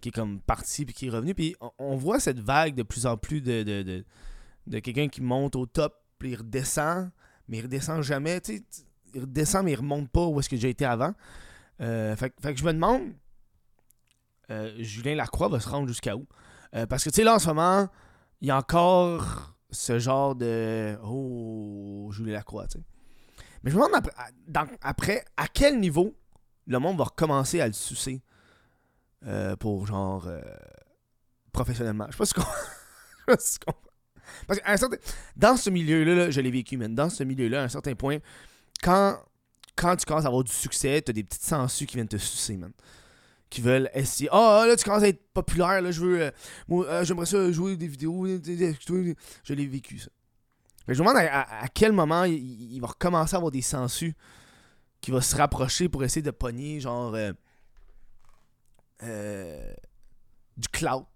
qui 0.00 0.08
est 0.08 0.12
comme 0.12 0.40
parti 0.40 0.84
puis 0.84 0.94
qui 0.94 1.06
est 1.06 1.10
revenu. 1.10 1.34
Puis 1.34 1.54
on, 1.60 1.70
on 1.78 1.96
voit 1.96 2.20
cette 2.20 2.38
vague 2.40 2.74
de 2.74 2.82
plus 2.82 3.06
en 3.06 3.16
plus 3.16 3.40
de, 3.42 3.62
de, 3.62 3.82
de, 3.82 4.04
de 4.66 4.78
quelqu'un 4.78 5.08
qui 5.08 5.20
monte 5.20 5.56
au 5.56 5.66
top, 5.66 5.94
puis 6.18 6.30
il 6.30 6.36
redescend, 6.36 7.10
mais 7.48 7.58
il 7.58 7.62
redescend 7.62 8.02
jamais. 8.02 8.40
Tu 8.40 8.56
sais, 8.56 8.62
il 9.14 9.20
redescend, 9.22 9.64
mais 9.64 9.72
il 9.72 9.76
remonte 9.76 10.08
pas 10.10 10.26
où 10.26 10.40
est-ce 10.40 10.48
que 10.48 10.56
j'ai 10.56 10.70
été 10.70 10.84
avant. 10.86 11.12
Euh, 11.80 12.14
fait, 12.16 12.30
que- 12.30 12.40
que 12.52 12.56
je 12.56 12.64
me 12.64 12.72
demande, 12.72 13.12
euh, 14.50 14.72
Julien 14.78 15.14
Lacroix 15.14 15.48
va 15.48 15.60
se 15.60 15.68
rendre 15.68 15.88
jusqu'à 15.88 16.16
où? 16.16 16.26
Euh, 16.74 16.86
parce 16.86 17.04
que 17.04 17.10
tu 17.10 17.16
sais, 17.16 17.24
là 17.24 17.34
en 17.34 17.38
ce 17.38 17.48
moment, 17.48 17.88
il 18.40 18.48
y 18.48 18.50
a 18.50 18.58
encore 18.58 19.56
ce 19.70 19.98
genre 19.98 20.34
de 20.34 20.96
Oh, 21.04 22.10
Julien 22.12 22.34
Lacroix, 22.34 22.66
tu 22.68 22.78
sais. 22.78 22.84
Mais 23.62 23.70
je 23.70 23.76
me 23.76 23.82
demande 23.86 24.02
après 24.82 25.24
à, 25.36 25.48
quel 25.48 25.80
niveau 25.80 26.14
le 26.66 26.78
monde 26.78 26.98
va 26.98 27.04
recommencer 27.04 27.60
à 27.60 27.66
le 27.66 27.72
sucer 27.72 28.22
pour 29.58 29.86
genre 29.86 30.28
professionnellement? 31.52 32.06
Je 32.10 32.12
sais 32.12 32.18
pas 32.18 32.26
si. 32.26 32.34
Je 33.28 33.34
sais 33.38 33.58
pas. 33.64 33.72
Parce 34.46 34.60
un 34.64 34.76
certain... 34.76 34.96
Dans 35.36 35.56
ce 35.56 35.70
milieu-là, 35.70 36.14
là, 36.14 36.30
je 36.30 36.40
l'ai 36.40 36.50
vécu, 36.50 36.76
man. 36.76 36.94
Dans 36.94 37.08
ce 37.08 37.24
milieu-là, 37.24 37.62
à 37.62 37.64
un 37.64 37.68
certain 37.68 37.94
point, 37.94 38.18
quand, 38.82 39.18
quand 39.76 39.96
tu 39.96 40.04
commences 40.06 40.24
à 40.24 40.28
avoir 40.28 40.44
du 40.44 40.52
succès, 40.52 41.02
t'as 41.02 41.12
des 41.12 41.24
petites 41.24 41.42
sangsues 41.42 41.86
qui 41.86 41.96
viennent 41.96 42.08
te 42.08 42.16
sucer, 42.16 42.56
man. 42.56 42.72
Qui 43.50 43.60
veulent 43.60 43.90
essayer. 43.94 44.28
Ah, 44.32 44.64
là, 44.66 44.76
tu 44.76 44.84
commences 44.84 45.02
à 45.02 45.08
être 45.08 45.32
populaire, 45.32 45.80
là, 45.80 45.90
je 45.90 46.00
veux. 46.00 46.22
euh, 46.22 46.30
moi, 46.68 46.86
euh, 46.86 47.04
j'aimerais 47.04 47.26
ça 47.26 47.50
jouer 47.52 47.76
des 47.76 47.86
vidéos. 47.86 48.26
Je 48.26 49.54
l'ai 49.54 49.66
vécu, 49.66 49.98
ça. 49.98 50.08
Mais 50.86 50.94
je 50.94 51.02
me 51.02 51.08
demande 51.08 51.22
à, 51.30 51.66
quel 51.72 51.92
moment 51.92 52.24
il, 52.24 52.78
va 52.80 52.88
recommencer 52.88 53.34
à 53.34 53.38
avoir 53.38 53.50
des 53.50 53.62
sangsues 53.62 54.14
qui 55.00 55.10
va 55.10 55.20
se 55.20 55.34
rapprocher 55.36 55.88
pour 55.88 56.04
essayer 56.04 56.22
de 56.22 56.30
pogner, 56.30 56.80
genre. 56.80 57.14
euh, 57.14 57.32
euh, 59.02 59.74
du 60.56 60.68
clout 60.68 61.06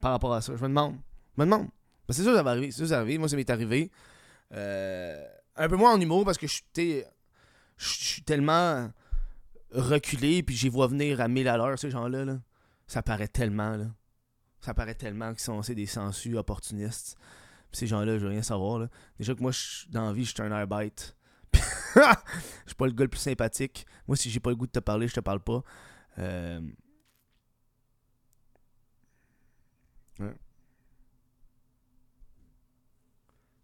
par 0.00 0.12
rapport 0.12 0.32
à 0.34 0.40
ça. 0.40 0.54
Je 0.54 0.62
me 0.62 0.68
demande. 0.68 0.96
Je 1.36 1.42
me 1.42 1.46
demande. 1.46 1.68
C'est 2.10 2.22
sûr 2.22 2.32
que 2.32 2.36
ça 2.36 2.42
va 2.42 2.52
arriver. 2.52 2.70
C'est 2.70 2.86
ça 2.86 2.96
va 2.96 3.00
arriver. 3.00 3.18
Moi, 3.18 3.28
ça 3.28 3.36
m'est 3.36 3.50
arrivé. 3.50 3.90
Un 4.52 5.68
peu 5.68 5.76
moins 5.76 5.94
en 5.94 6.00
humour 6.00 6.24
parce 6.24 6.36
que 6.36 6.46
je 6.46 6.52
suis 6.54 6.64
je 7.76 7.88
suis 7.88 8.22
tellement 8.22 8.90
reculé 9.72 10.42
puis 10.42 10.54
j'y 10.56 10.68
vois 10.68 10.86
venir 10.86 11.20
à 11.20 11.28
1000 11.28 11.48
à 11.48 11.56
l'heure, 11.56 11.78
ces 11.78 11.90
gens-là. 11.90 12.24
Là. 12.24 12.40
Ça 12.86 13.02
paraît 13.02 13.28
tellement. 13.28 13.76
Là. 13.76 13.86
Ça 14.60 14.74
paraît 14.74 14.94
tellement 14.94 15.30
qu'ils 15.32 15.40
sont 15.40 15.60
des 15.60 15.86
sensus 15.86 16.36
opportunistes. 16.36 17.16
Puis 17.70 17.78
ces 17.80 17.86
gens-là, 17.86 18.18
je 18.18 18.22
veux 18.24 18.30
rien 18.30 18.42
savoir. 18.42 18.78
Là. 18.78 18.88
Déjà 19.18 19.34
que 19.34 19.40
moi, 19.42 19.50
je- 19.52 19.86
dans 19.88 20.06
la 20.06 20.12
vie, 20.12 20.24
je 20.24 20.32
suis 20.32 20.42
un 20.42 20.50
airbite. 20.52 21.16
Je 21.96 22.02
suis 22.66 22.74
pas 22.76 22.86
le 22.86 22.92
gars 22.92 23.04
le 23.04 23.08
plus 23.08 23.18
sympathique. 23.20 23.86
Moi, 24.06 24.16
si 24.18 24.28
j'ai 24.28 24.38
pas 24.40 24.50
le 24.50 24.56
goût 24.56 24.66
de 24.66 24.72
te 24.72 24.80
parler, 24.80 25.08
je 25.08 25.14
te 25.14 25.20
parle 25.20 25.40
pas. 25.40 25.62
Euh, 26.18 26.60
Ouais. 30.18 30.34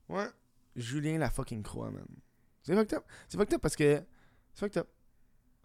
Ouais. 0.08 0.28
Julien 0.76 1.18
la 1.18 1.30
fucking 1.30 1.62
croix, 1.62 1.90
man. 1.90 2.06
C'est 2.62 2.74
fucked 2.74 2.94
up. 2.94 3.04
C'est 3.28 3.36
fucked 3.36 3.54
up 3.54 3.60
parce 3.60 3.76
que. 3.76 4.02
C'est 4.54 4.60
fucked 4.60 4.78
up. 4.78 4.88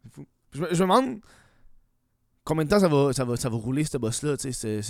C'est 0.04 0.13
fou. 0.13 0.25
Je 0.54 0.62
me, 0.62 0.75
demande 0.75 1.20
combien 2.44 2.63
de 2.63 2.70
temps 2.70 2.80
ça 2.80 2.88
va, 2.88 3.12
ça 3.13 3.25
va, 3.25 3.36
ça 3.36 3.50
va 3.50 3.58
rouler, 3.58 3.84
ce 3.84 3.98
boss-là, 3.98 4.38
tu 4.38 4.54
sais, 4.54 4.82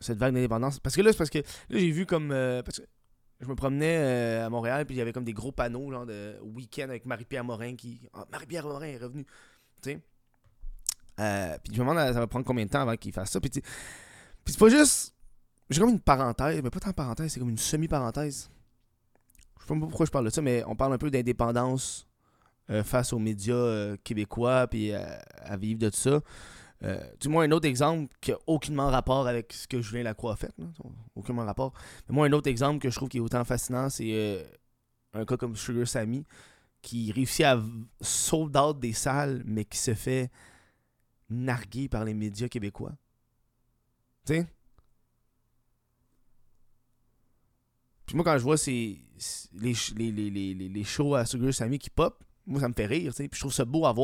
cette 0.00 0.18
vague 0.18 0.34
d'indépendance. 0.34 0.80
Parce 0.80 0.96
que 0.96 1.02
là, 1.02 1.12
c'est 1.12 1.18
parce 1.18 1.30
que 1.30 1.38
là, 1.38 1.78
j'ai 1.78 1.90
vu 1.90 2.06
comme. 2.06 2.30
euh, 2.32 2.62
parce 2.62 2.80
que 2.80 2.84
je 3.40 3.46
me 3.46 3.54
promenais 3.54 3.98
euh, 3.98 4.46
à 4.46 4.50
Montréal, 4.50 4.86
puis 4.86 4.94
il 4.94 4.98
y 4.98 5.00
avait 5.00 5.12
comme 5.12 5.24
des 5.24 5.32
gros 5.32 5.52
panneaux, 5.52 5.90
genre 5.90 6.06
de 6.06 6.36
week-end 6.42 6.84
avec 6.84 7.06
Marie-Pierre 7.06 7.44
Morin 7.44 7.74
qui. 7.76 8.00
Ah, 8.12 8.24
Marie-Pierre 8.30 8.66
Morin 8.66 8.86
est 8.86 8.98
revenue. 8.98 9.24
Tu 9.82 9.90
sais. 9.90 10.00
Euh, 11.20 11.56
puis 11.62 11.72
je 11.74 11.80
me 11.80 11.88
demande, 11.88 12.12
ça 12.12 12.20
va 12.20 12.26
prendre 12.26 12.44
combien 12.44 12.64
de 12.64 12.70
temps 12.70 12.82
avant 12.82 12.96
qu'il 12.96 13.12
fasse 13.12 13.30
ça. 13.30 13.40
Puis, 13.40 13.50
puis 13.50 13.62
c'est 14.46 14.58
pas 14.58 14.68
juste. 14.68 15.14
J'ai 15.70 15.80
comme 15.80 15.90
une 15.90 16.00
parenthèse, 16.00 16.60
mais 16.62 16.70
pas 16.70 16.80
tant 16.80 16.92
parenthèse, 16.92 17.32
c'est 17.32 17.40
comme 17.40 17.48
une 17.48 17.58
semi-parenthèse. 17.58 18.50
Je 19.60 19.66
sais 19.66 19.74
pas 19.74 19.86
pourquoi 19.86 20.06
je 20.06 20.10
parle 20.10 20.26
de 20.26 20.30
ça, 20.30 20.42
mais 20.42 20.62
on 20.66 20.76
parle 20.76 20.92
un 20.92 20.98
peu 20.98 21.10
d'indépendance 21.10 22.06
euh, 22.70 22.82
face 22.82 23.12
aux 23.12 23.18
médias 23.18 23.54
euh, 23.54 23.96
québécois, 24.04 24.66
puis 24.66 24.92
à 24.92 25.56
vivre 25.56 25.78
de 25.78 25.90
ça. 25.90 26.20
du 27.20 27.28
moins, 27.28 27.44
un 27.44 27.50
autre 27.52 27.66
exemple 27.66 28.12
qui 28.20 28.32
n'a 28.32 28.38
aucunement 28.46 28.90
rapport 28.90 29.26
avec 29.26 29.52
ce 29.52 29.66
que 29.66 29.80
Julien 29.80 30.02
Lacroix 30.02 30.34
a 30.34 30.36
fait. 30.36 30.52
aucunement 31.14 31.44
rapport. 31.44 31.72
Mais 32.08 32.14
moi, 32.14 32.26
un 32.26 32.32
autre 32.32 32.48
exemple 32.48 32.80
que 32.80 32.90
je 32.90 32.96
trouve 32.96 33.08
qui 33.08 33.18
est 33.18 33.20
autant 33.20 33.44
fascinant, 33.44 33.88
c'est 33.88 34.46
un 35.14 35.24
cas 35.24 35.36
comme 35.36 35.56
Sugar 35.56 35.86
Sammy, 35.86 36.24
qui 36.82 37.12
réussit 37.12 37.44
à 37.46 37.62
sold 38.00 38.78
des 38.78 38.92
salles, 38.92 39.42
mais 39.46 39.64
qui 39.64 39.78
se 39.78 39.94
fait 39.94 40.30
narguer 41.30 41.88
par 41.88 42.04
les 42.04 42.14
médias 42.14 42.48
québécois. 42.48 42.92
Tu 44.26 44.34
sais? 44.34 44.46
Puis 48.06 48.16
moi, 48.16 48.24
quand 48.24 48.36
je 48.36 48.42
vois 48.42 48.58
ces, 48.58 49.03
les, 49.54 49.74
les, 49.96 50.54
les, 50.54 50.84
shows 50.84 51.14
à 51.14 51.24
Sugar 51.24 51.52
Sammy 51.52 51.78
qui 51.78 51.90
pop, 51.90 52.22
moi, 52.46 52.60
ça 52.60 52.68
me 52.68 52.74
fait 52.74 52.86
rire. 52.86 53.12
Puis 53.16 53.28
je 53.32 53.40
trouve 53.40 53.52
ça 53.52 53.64
beau 53.64 53.86
à 53.86 53.94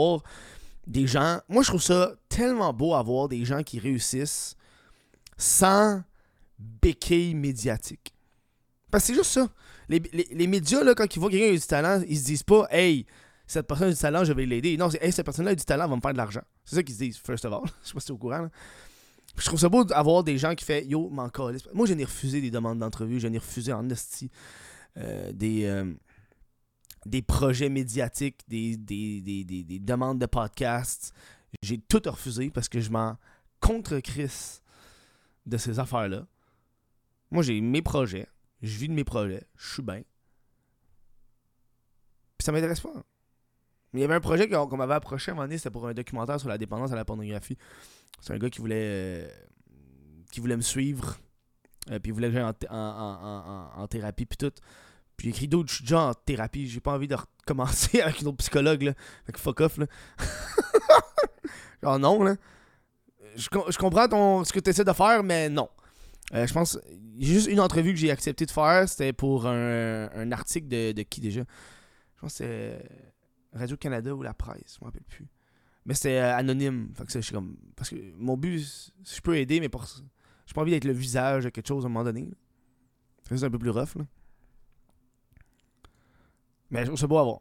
des 0.86 1.06
gens. 1.06 1.40
Moi, 1.48 1.62
je 1.62 1.68
trouve 1.68 1.82
ça 1.82 2.12
tellement 2.28 2.72
beau 2.72 2.94
à 2.94 3.28
des 3.28 3.44
gens 3.44 3.62
qui 3.62 3.78
réussissent 3.78 4.56
sans 5.36 6.02
béquille 6.58 7.34
médiatique. 7.34 8.14
Parce 8.90 9.04
que 9.04 9.08
c'est 9.08 9.14
juste 9.14 9.30
ça. 9.30 9.48
Les, 9.88 10.46
médias, 10.46 10.84
là, 10.84 10.94
quand 10.94 11.14
ils 11.14 11.18
voient 11.18 11.30
quelqu'un 11.30 11.48
qui 11.48 11.56
a 11.56 11.58
du 11.58 11.66
talent, 11.66 12.04
ils 12.08 12.18
se 12.18 12.24
disent 12.24 12.42
pas 12.42 12.66
Hey, 12.70 13.06
cette 13.46 13.66
personne 13.66 13.88
a 13.88 13.92
du 13.92 13.98
talent, 13.98 14.24
je 14.24 14.32
vais 14.32 14.46
l'aider. 14.46 14.76
Non, 14.76 14.90
c'est 14.90 15.02
Hey, 15.02 15.12
cette 15.12 15.24
personne-là 15.24 15.52
a 15.52 15.54
du 15.54 15.64
talent, 15.64 15.84
elle 15.84 15.90
va 15.90 15.96
me 15.96 16.00
faire 16.00 16.12
de 16.12 16.18
l'argent. 16.18 16.42
C'est 16.64 16.76
ça 16.76 16.82
qu'ils 16.82 16.94
se 16.94 17.00
disent, 17.00 17.18
first 17.18 17.44
of 17.44 17.52
all. 17.52 17.62
je 17.82 17.88
sais 17.88 17.94
pas 17.94 18.00
si 18.00 18.06
tu 18.06 18.12
es 18.12 18.14
au 18.14 18.18
courant. 18.18 18.48
Je 19.36 19.44
trouve 19.44 19.60
ça 19.60 19.68
beau 19.68 19.84
d'avoir 19.84 20.24
des 20.24 20.38
gens 20.38 20.54
qui 20.54 20.64
font 20.64 20.80
Yo, 20.84 21.08
m'en 21.08 21.28
Moi, 21.74 21.86
je 21.86 21.94
n'ai 21.94 22.04
refusé 22.04 22.40
des 22.40 22.50
demandes 22.50 22.78
d'entrevue, 22.78 23.20
je 23.20 23.28
n'ai 23.28 23.38
refusé 23.38 23.72
en 23.72 23.88
hostie 23.90 24.30
euh, 24.96 25.32
des, 25.32 25.64
euh, 25.64 25.92
des 27.06 27.22
projets 27.22 27.68
médiatiques, 27.68 28.40
des, 28.48 28.76
des, 28.76 29.78
demandes 29.80 30.18
de 30.18 30.26
podcasts. 30.26 31.14
J'ai 31.62 31.78
tout 31.78 32.02
refusé 32.04 32.50
parce 32.50 32.68
que 32.68 32.80
je 32.80 32.90
m'en 32.90 33.16
contre-crisse 33.60 34.62
de 35.46 35.56
ces 35.56 35.78
affaires-là. 35.78 36.26
Moi, 37.30 37.42
j'ai 37.42 37.60
mes 37.60 37.82
projets, 37.82 38.28
je 38.62 38.78
vis 38.78 38.88
de 38.88 38.92
mes 38.92 39.04
projets, 39.04 39.44
je 39.56 39.74
suis 39.74 39.82
bien. 39.82 40.02
Puis 42.36 42.44
ça 42.44 42.52
m'intéresse 42.52 42.80
pas. 42.80 43.04
Il 43.92 44.00
y 44.00 44.04
avait 44.04 44.14
un 44.14 44.20
projet 44.20 44.48
qu'on 44.48 44.76
m'avait 44.76 44.94
approché 44.94 45.30
à 45.30 45.32
un 45.32 45.36
moment 45.36 45.46
donné, 45.46 45.58
c'était 45.58 45.70
pour 45.70 45.86
un 45.86 45.94
documentaire 45.94 46.38
sur 46.38 46.48
la 46.48 46.58
dépendance 46.58 46.92
à 46.92 46.96
la 46.96 47.04
pornographie. 47.04 47.58
C'est 48.20 48.32
un 48.32 48.38
gars 48.38 48.50
qui 48.50 48.60
voulait 48.60 48.76
euh, 48.76 49.28
qui 50.30 50.40
voulait 50.40 50.56
me 50.56 50.62
suivre. 50.62 51.18
Euh, 51.90 51.98
puis 51.98 52.10
il 52.10 52.12
voulait 52.12 52.28
que 52.28 52.34
j'aille 52.34 52.68
en, 52.70 53.86
thérapie 53.88 54.26
puis 54.26 54.36
tout. 54.36 54.52
Puis 55.16 55.28
j'ai 55.28 55.30
écrit 55.30 55.48
d'autres, 55.48 55.70
je 55.70 55.76
suis 55.76 55.84
déjà 55.84 56.00
en 56.00 56.14
thérapie, 56.14 56.66
j'ai 56.66 56.80
pas 56.80 56.92
envie 56.94 57.08
de 57.08 57.16
recommencer 57.16 58.00
avec 58.02 58.20
une 58.20 58.28
autre 58.28 58.38
psychologue 58.38 58.82
là. 58.82 58.92
Fait 59.26 59.32
que 59.32 59.38
fuck 59.38 59.60
off 59.60 59.78
là. 59.78 59.86
Genre 61.82 61.98
non 61.98 62.22
là. 62.22 62.36
Je, 63.36 63.48
je 63.68 63.78
comprends 63.78 64.44
ce 64.44 64.52
que 64.52 64.60
tu 64.60 64.70
essaies 64.70 64.84
de 64.84 64.92
faire, 64.92 65.22
mais 65.22 65.48
non. 65.48 65.68
Euh, 66.34 66.46
je 66.46 66.52
pense. 66.52 66.78
Juste 67.18 67.48
une 67.48 67.60
entrevue 67.60 67.92
que 67.92 67.98
j'ai 67.98 68.10
accepté 68.10 68.46
de 68.46 68.50
faire. 68.50 68.88
C'était 68.88 69.12
pour 69.12 69.46
un, 69.46 70.08
un 70.14 70.32
article 70.32 70.68
de, 70.68 70.92
de, 70.92 71.02
qui 71.02 71.20
déjà? 71.20 71.42
Je 72.16 72.20
pense 72.20 72.32
que 72.32 72.38
c'est 72.38 72.82
Radio-Canada 73.52 74.14
ou 74.14 74.22
la 74.22 74.32
presse. 74.32 74.76
Je 74.76 74.78
m'en 74.80 74.86
rappelle 74.86 75.04
plus. 75.04 75.26
Mais 75.84 75.94
c'était 75.94 76.18
euh, 76.18 76.36
anonyme. 76.36 76.92
Fait 76.96 77.04
que 77.04 77.12
je 77.12 77.20
suis 77.20 77.34
comme. 77.34 77.56
Parce 77.76 77.90
que 77.90 77.96
mon 78.16 78.36
but, 78.36 78.92
je 79.04 79.20
peux 79.20 79.36
aider, 79.36 79.60
mais 79.60 79.68
pour. 79.68 79.86
J'ai 80.50 80.54
pas 80.54 80.62
envie 80.62 80.72
d'être 80.72 80.84
le 80.84 80.92
visage 80.92 81.44
de 81.44 81.48
quelque 81.50 81.68
chose 81.68 81.84
à 81.84 81.86
un 81.86 81.90
moment 81.90 82.02
donné. 82.02 82.28
C'est 83.22 83.44
un 83.44 83.50
peu 83.50 83.58
plus 83.60 83.70
rough. 83.70 83.94
Là. 83.94 84.04
Mais 86.70 86.80
je 86.80 86.86
trouve 86.86 86.98
ça 86.98 87.06
beau 87.06 87.18
à 87.18 87.22
voir. 87.22 87.40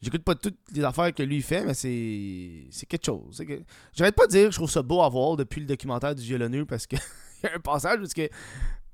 J'écoute 0.00 0.24
pas 0.24 0.34
toutes 0.34 0.56
les 0.72 0.82
affaires 0.82 1.12
que 1.12 1.22
lui 1.22 1.42
fait, 1.42 1.66
mais 1.66 1.74
c'est 1.74 2.66
c'est 2.70 2.86
quelque 2.86 3.04
chose. 3.04 3.44
Que... 3.46 3.60
J'arrête 3.92 4.14
pas 4.14 4.26
de 4.26 4.30
dire 4.30 4.46
que 4.46 4.52
je 4.52 4.56
trouve 4.56 4.70
ça 4.70 4.80
beau 4.80 5.02
à 5.02 5.10
voir 5.10 5.36
depuis 5.36 5.60
le 5.60 5.66
documentaire 5.66 6.14
du 6.14 6.22
violonneux 6.22 6.64
parce 6.64 6.86
qu'il 6.86 6.98
y 7.44 7.46
a 7.46 7.56
un 7.56 7.60
passage 7.60 8.00
où 8.00 8.04
que 8.04 8.30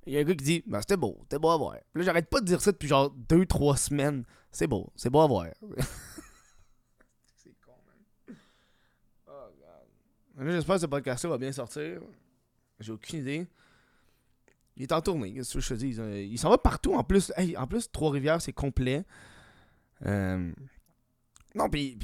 il 0.08 0.12
y 0.12 0.16
a 0.16 0.20
un 0.22 0.24
gars 0.24 0.34
qui 0.34 0.44
dit 0.44 0.64
ben, 0.66 0.80
c'était 0.80 0.96
beau, 0.96 1.18
c'était 1.22 1.38
beau 1.38 1.50
à 1.50 1.56
voir. 1.56 1.74
là, 1.94 2.02
j'arrête 2.02 2.28
pas 2.28 2.40
de 2.40 2.46
dire 2.46 2.60
ça 2.60 2.72
depuis 2.72 2.88
genre 2.88 3.14
2-3 3.28 3.76
semaines. 3.76 4.24
C'est 4.50 4.66
beau, 4.66 4.92
c'est 4.96 5.08
beau 5.08 5.20
à 5.20 5.28
voir. 5.28 5.46
c'est 7.36 7.54
con, 7.64 7.74
man. 7.86 8.36
Oh, 9.28 9.50
God. 9.56 9.86
J'espère 10.38 10.74
que 10.74 10.80
ce 10.82 10.86
podcast-là 10.86 11.30
va 11.30 11.38
bien 11.38 11.52
sortir. 11.52 12.00
J'ai 12.78 12.92
aucune 12.92 13.20
idée. 13.20 13.46
Il 14.76 14.82
est 14.82 14.92
en 14.92 15.00
tournée, 15.00 15.32
qu'est-ce 15.32 15.54
que 15.54 15.60
je 15.60 15.68
te 15.70 15.74
dis? 15.74 15.96
Il 16.30 16.38
s'en 16.38 16.50
va 16.50 16.58
partout 16.58 16.94
en 16.94 17.02
plus. 17.02 17.32
en 17.56 17.66
plus, 17.66 17.90
Trois-Rivières, 17.90 18.42
c'est 18.42 18.52
complet. 18.52 19.04
Euh, 20.04 20.52
non, 21.54 21.70
puis, 21.70 21.96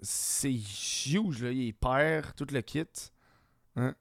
c'est 0.00 0.52
huge, 0.52 1.44
là. 1.44 1.52
Il 1.52 1.72
perd 1.74 2.34
tout 2.34 2.46
le 2.50 2.60
kit. 2.62 2.84
Hein? 3.76 3.94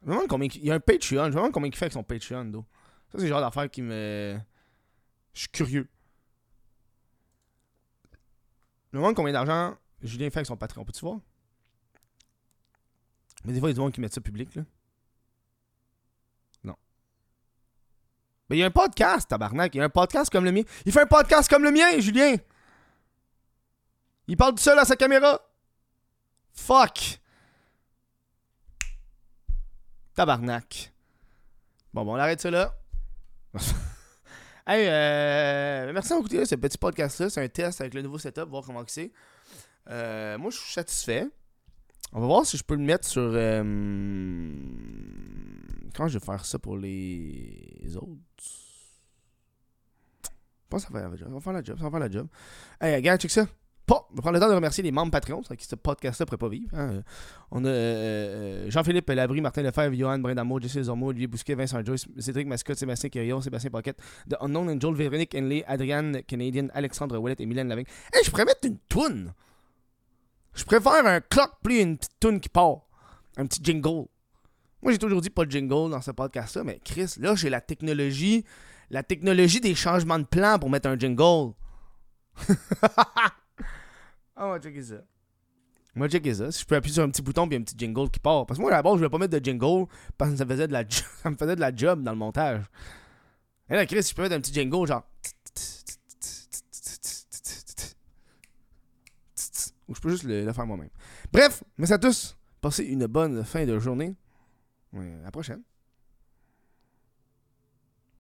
Je 0.00 0.06
me 0.06 0.12
demande 0.12 0.28
combien. 0.28 0.48
Il 0.54 0.64
y 0.64 0.70
a 0.70 0.74
un 0.74 0.80
Patreon. 0.80 1.24
Je 1.24 1.30
me 1.30 1.34
demande 1.34 1.52
combien 1.52 1.68
il 1.68 1.76
fait 1.76 1.84
avec 1.84 1.92
son 1.92 2.02
Patreon, 2.02 2.46
d'eau. 2.46 2.64
Ça, 3.12 3.18
c'est 3.18 3.24
le 3.24 3.28
genre 3.28 3.42
d'affaire 3.42 3.70
qui 3.70 3.82
me. 3.82 4.38
Je 5.34 5.40
suis 5.40 5.48
curieux. 5.50 5.86
Je 8.92 8.96
me 8.96 9.02
demande 9.02 9.14
combien 9.14 9.34
d'argent 9.34 9.76
Julien 10.02 10.30
fait 10.30 10.38
avec 10.38 10.46
son 10.46 10.56
Patreon. 10.56 10.84
Peux-tu 10.84 11.00
voir? 11.00 11.20
Mais 13.44 13.52
des 13.52 13.60
fois, 13.60 13.70
il 13.70 13.76
y 13.76 13.80
a 13.80 13.82
gens 13.82 13.90
qui 13.90 14.00
mettent 14.00 14.14
ça 14.14 14.20
public, 14.20 14.54
là. 14.54 14.62
Mais 18.48 18.56
il 18.56 18.60
y 18.60 18.62
a 18.62 18.66
un 18.66 18.70
podcast, 18.70 19.28
tabarnak. 19.28 19.74
Il 19.74 19.78
y 19.78 19.80
a 19.80 19.84
un 19.84 19.88
podcast 19.88 20.30
comme 20.30 20.44
le 20.44 20.52
mien. 20.52 20.62
Il 20.84 20.92
fait 20.92 21.00
un 21.00 21.06
podcast 21.06 21.48
comme 21.48 21.64
le 21.64 21.72
mien, 21.72 21.98
Julien. 21.98 22.36
Il 24.28 24.36
parle 24.36 24.54
tout 24.54 24.62
seul 24.62 24.78
à 24.78 24.84
sa 24.84 24.96
caméra. 24.96 25.40
Fuck. 26.52 27.20
Tabarnak. 30.14 30.92
Bon, 31.92 32.04
bon, 32.04 32.14
on 32.14 32.16
arrête 32.16 32.40
ça 32.40 32.50
là. 32.50 32.74
hey, 34.66 34.86
euh, 34.88 35.92
merci 35.92 36.10
d'avoir 36.10 36.26
écouté 36.26 36.44
ce 36.46 36.54
petit 36.54 36.78
podcast-là. 36.78 37.30
C'est 37.30 37.42
un 37.42 37.48
test 37.48 37.80
avec 37.80 37.94
le 37.94 38.02
nouveau 38.02 38.18
setup, 38.18 38.48
voir 38.48 38.64
comment 38.64 38.84
c'est. 38.86 39.12
Euh, 39.88 40.38
moi, 40.38 40.50
je 40.50 40.58
suis 40.58 40.72
satisfait. 40.72 41.26
On 42.12 42.20
va 42.20 42.26
voir 42.26 42.46
si 42.46 42.56
je 42.56 42.64
peux 42.64 42.74
le 42.74 42.82
mettre 42.82 43.06
sur. 43.06 43.22
Euh, 43.22 43.62
quand 45.94 46.08
je 46.08 46.18
vais 46.18 46.24
faire 46.24 46.44
ça 46.44 46.58
pour 46.58 46.76
les 46.76 47.96
autres? 47.96 48.10
Je 50.66 50.70
pense 50.70 50.84
que 50.84 50.92
ça 50.92 50.98
va, 50.98 51.00
faire 51.40 51.52
la 51.52 51.62
job. 51.62 51.78
Ça 51.78 51.84
va 51.84 51.90
faire 51.90 52.00
la 52.00 52.10
job. 52.10 52.26
Hey, 52.80 52.96
regarde, 52.96 53.20
check 53.20 53.30
ça. 53.30 53.46
Pas, 53.86 54.04
je 54.10 54.16
vais 54.16 54.20
prendre 54.20 54.34
le 54.34 54.40
temps 54.40 54.48
de 54.48 54.54
remercier 54.54 54.82
les 54.82 54.90
membres 54.90 55.12
Patreon, 55.12 55.44
sans 55.44 55.54
qui 55.54 55.64
ce 55.64 55.76
podcast-là 55.76 56.24
ne 56.24 56.26
pourrait 56.26 56.38
pas 56.38 56.48
vivre. 56.48 56.76
Hein. 56.76 57.02
On 57.52 57.64
a 57.64 57.68
euh, 57.68 57.72
euh, 58.66 58.70
Jean-Philippe 58.70 59.08
Labrie, 59.10 59.40
Martin 59.40 59.62
Lefebvre, 59.62 59.94
Johan 59.94 60.18
Brindamo, 60.18 60.58
Jesse 60.60 60.82
Zormo, 60.82 61.10
Olivier 61.10 61.28
Bousquet, 61.28 61.54
Vincent 61.54 61.84
Joyce, 61.84 62.06
Cédric 62.18 62.48
Mascotte, 62.48 62.78
Sébastien 62.78 63.10
Quirion, 63.10 63.40
Sébastien 63.40 63.70
Pocket, 63.70 63.96
The 64.28 64.34
Unknown 64.40 64.70
Angel, 64.70 64.92
Véronique 64.92 65.36
Henley, 65.36 65.62
Adrian 65.68 66.14
Canadian, 66.26 66.66
Alexandre 66.74 67.16
Ouellet 67.16 67.36
et 67.38 67.46
Mylène 67.46 67.68
Lavigne. 67.68 67.86
Hey, 68.12 68.24
je 68.24 68.30
pourrais 68.30 68.44
mettre 68.44 68.66
une 68.66 68.78
toune. 68.88 69.32
Je 70.56 70.64
préfère 70.64 71.06
un 71.06 71.20
clock 71.20 71.52
plus 71.62 71.80
une 71.80 71.98
petite 71.98 72.18
toune 72.18 72.40
qui 72.40 72.48
part. 72.48 72.80
Un 73.36 73.46
petit 73.46 73.60
jingle. 73.62 74.06
Moi, 74.82 74.92
j'ai 74.92 74.98
toujours 74.98 75.20
dit 75.20 75.30
pas 75.30 75.44
de 75.44 75.50
jingle 75.50 75.90
dans 75.90 76.00
ce 76.00 76.10
podcast-là, 76.10 76.64
mais 76.64 76.80
Chris, 76.84 77.14
là, 77.18 77.34
j'ai 77.34 77.50
la 77.50 77.60
technologie, 77.60 78.44
la 78.90 79.02
technologie 79.02 79.60
des 79.60 79.74
changements 79.74 80.18
de 80.18 80.24
plan 80.24 80.58
pour 80.58 80.70
mettre 80.70 80.88
un 80.88 80.98
jingle. 80.98 81.52
Ah, 84.38 84.48
on 84.48 84.50
va 84.50 84.60
checker 84.60 84.82
ça. 84.82 84.96
On 85.96 86.00
va 86.00 86.08
checker 86.10 86.34
ça. 86.34 86.52
Si 86.52 86.60
je 86.60 86.66
peux 86.66 86.76
appuyer 86.76 86.92
sur 86.92 87.02
un 87.02 87.08
petit 87.08 87.22
bouton 87.22 87.48
puis 87.48 87.56
un 87.56 87.62
petit 87.62 87.74
jingle 87.76 88.10
qui 88.10 88.20
part. 88.20 88.44
Parce 88.44 88.58
que 88.58 88.62
moi, 88.62 88.70
à 88.70 88.76
la 88.76 88.82
base, 88.82 88.92
je 88.92 88.98
voulais 88.98 89.08
pas 89.08 89.16
mettre 89.16 89.38
de 89.38 89.42
jingle 89.42 89.86
parce 90.18 90.30
que 90.30 90.36
ça, 90.36 90.44
faisait 90.44 90.68
de 90.68 90.74
la 90.74 90.84
ça 91.22 91.30
me 91.30 91.36
faisait 91.36 91.56
de 91.56 91.60
la 91.60 91.74
job 91.74 92.02
dans 92.02 92.10
le 92.10 92.18
montage. 92.18 92.62
Et 93.70 93.74
là, 93.74 93.86
Chris, 93.86 94.02
je 94.02 94.14
peux 94.14 94.20
mettre 94.20 94.34
un 94.34 94.40
petit 94.40 94.52
jingle 94.52 94.86
genre. 94.86 95.08
Ou 99.88 99.94
je 99.94 100.00
peux 100.00 100.10
juste 100.10 100.24
le, 100.24 100.52
faire 100.52 100.66
moi-même. 100.66 100.90
Bref, 101.32 101.62
merci 101.78 101.92
à 101.92 101.98
tous. 101.98 102.36
Passez 102.60 102.84
une 102.84 103.06
bonne 103.06 103.44
fin 103.44 103.64
de 103.64 103.78
journée. 103.78 104.14
à 104.94 105.24
la 105.24 105.30
prochaine. 105.30 105.62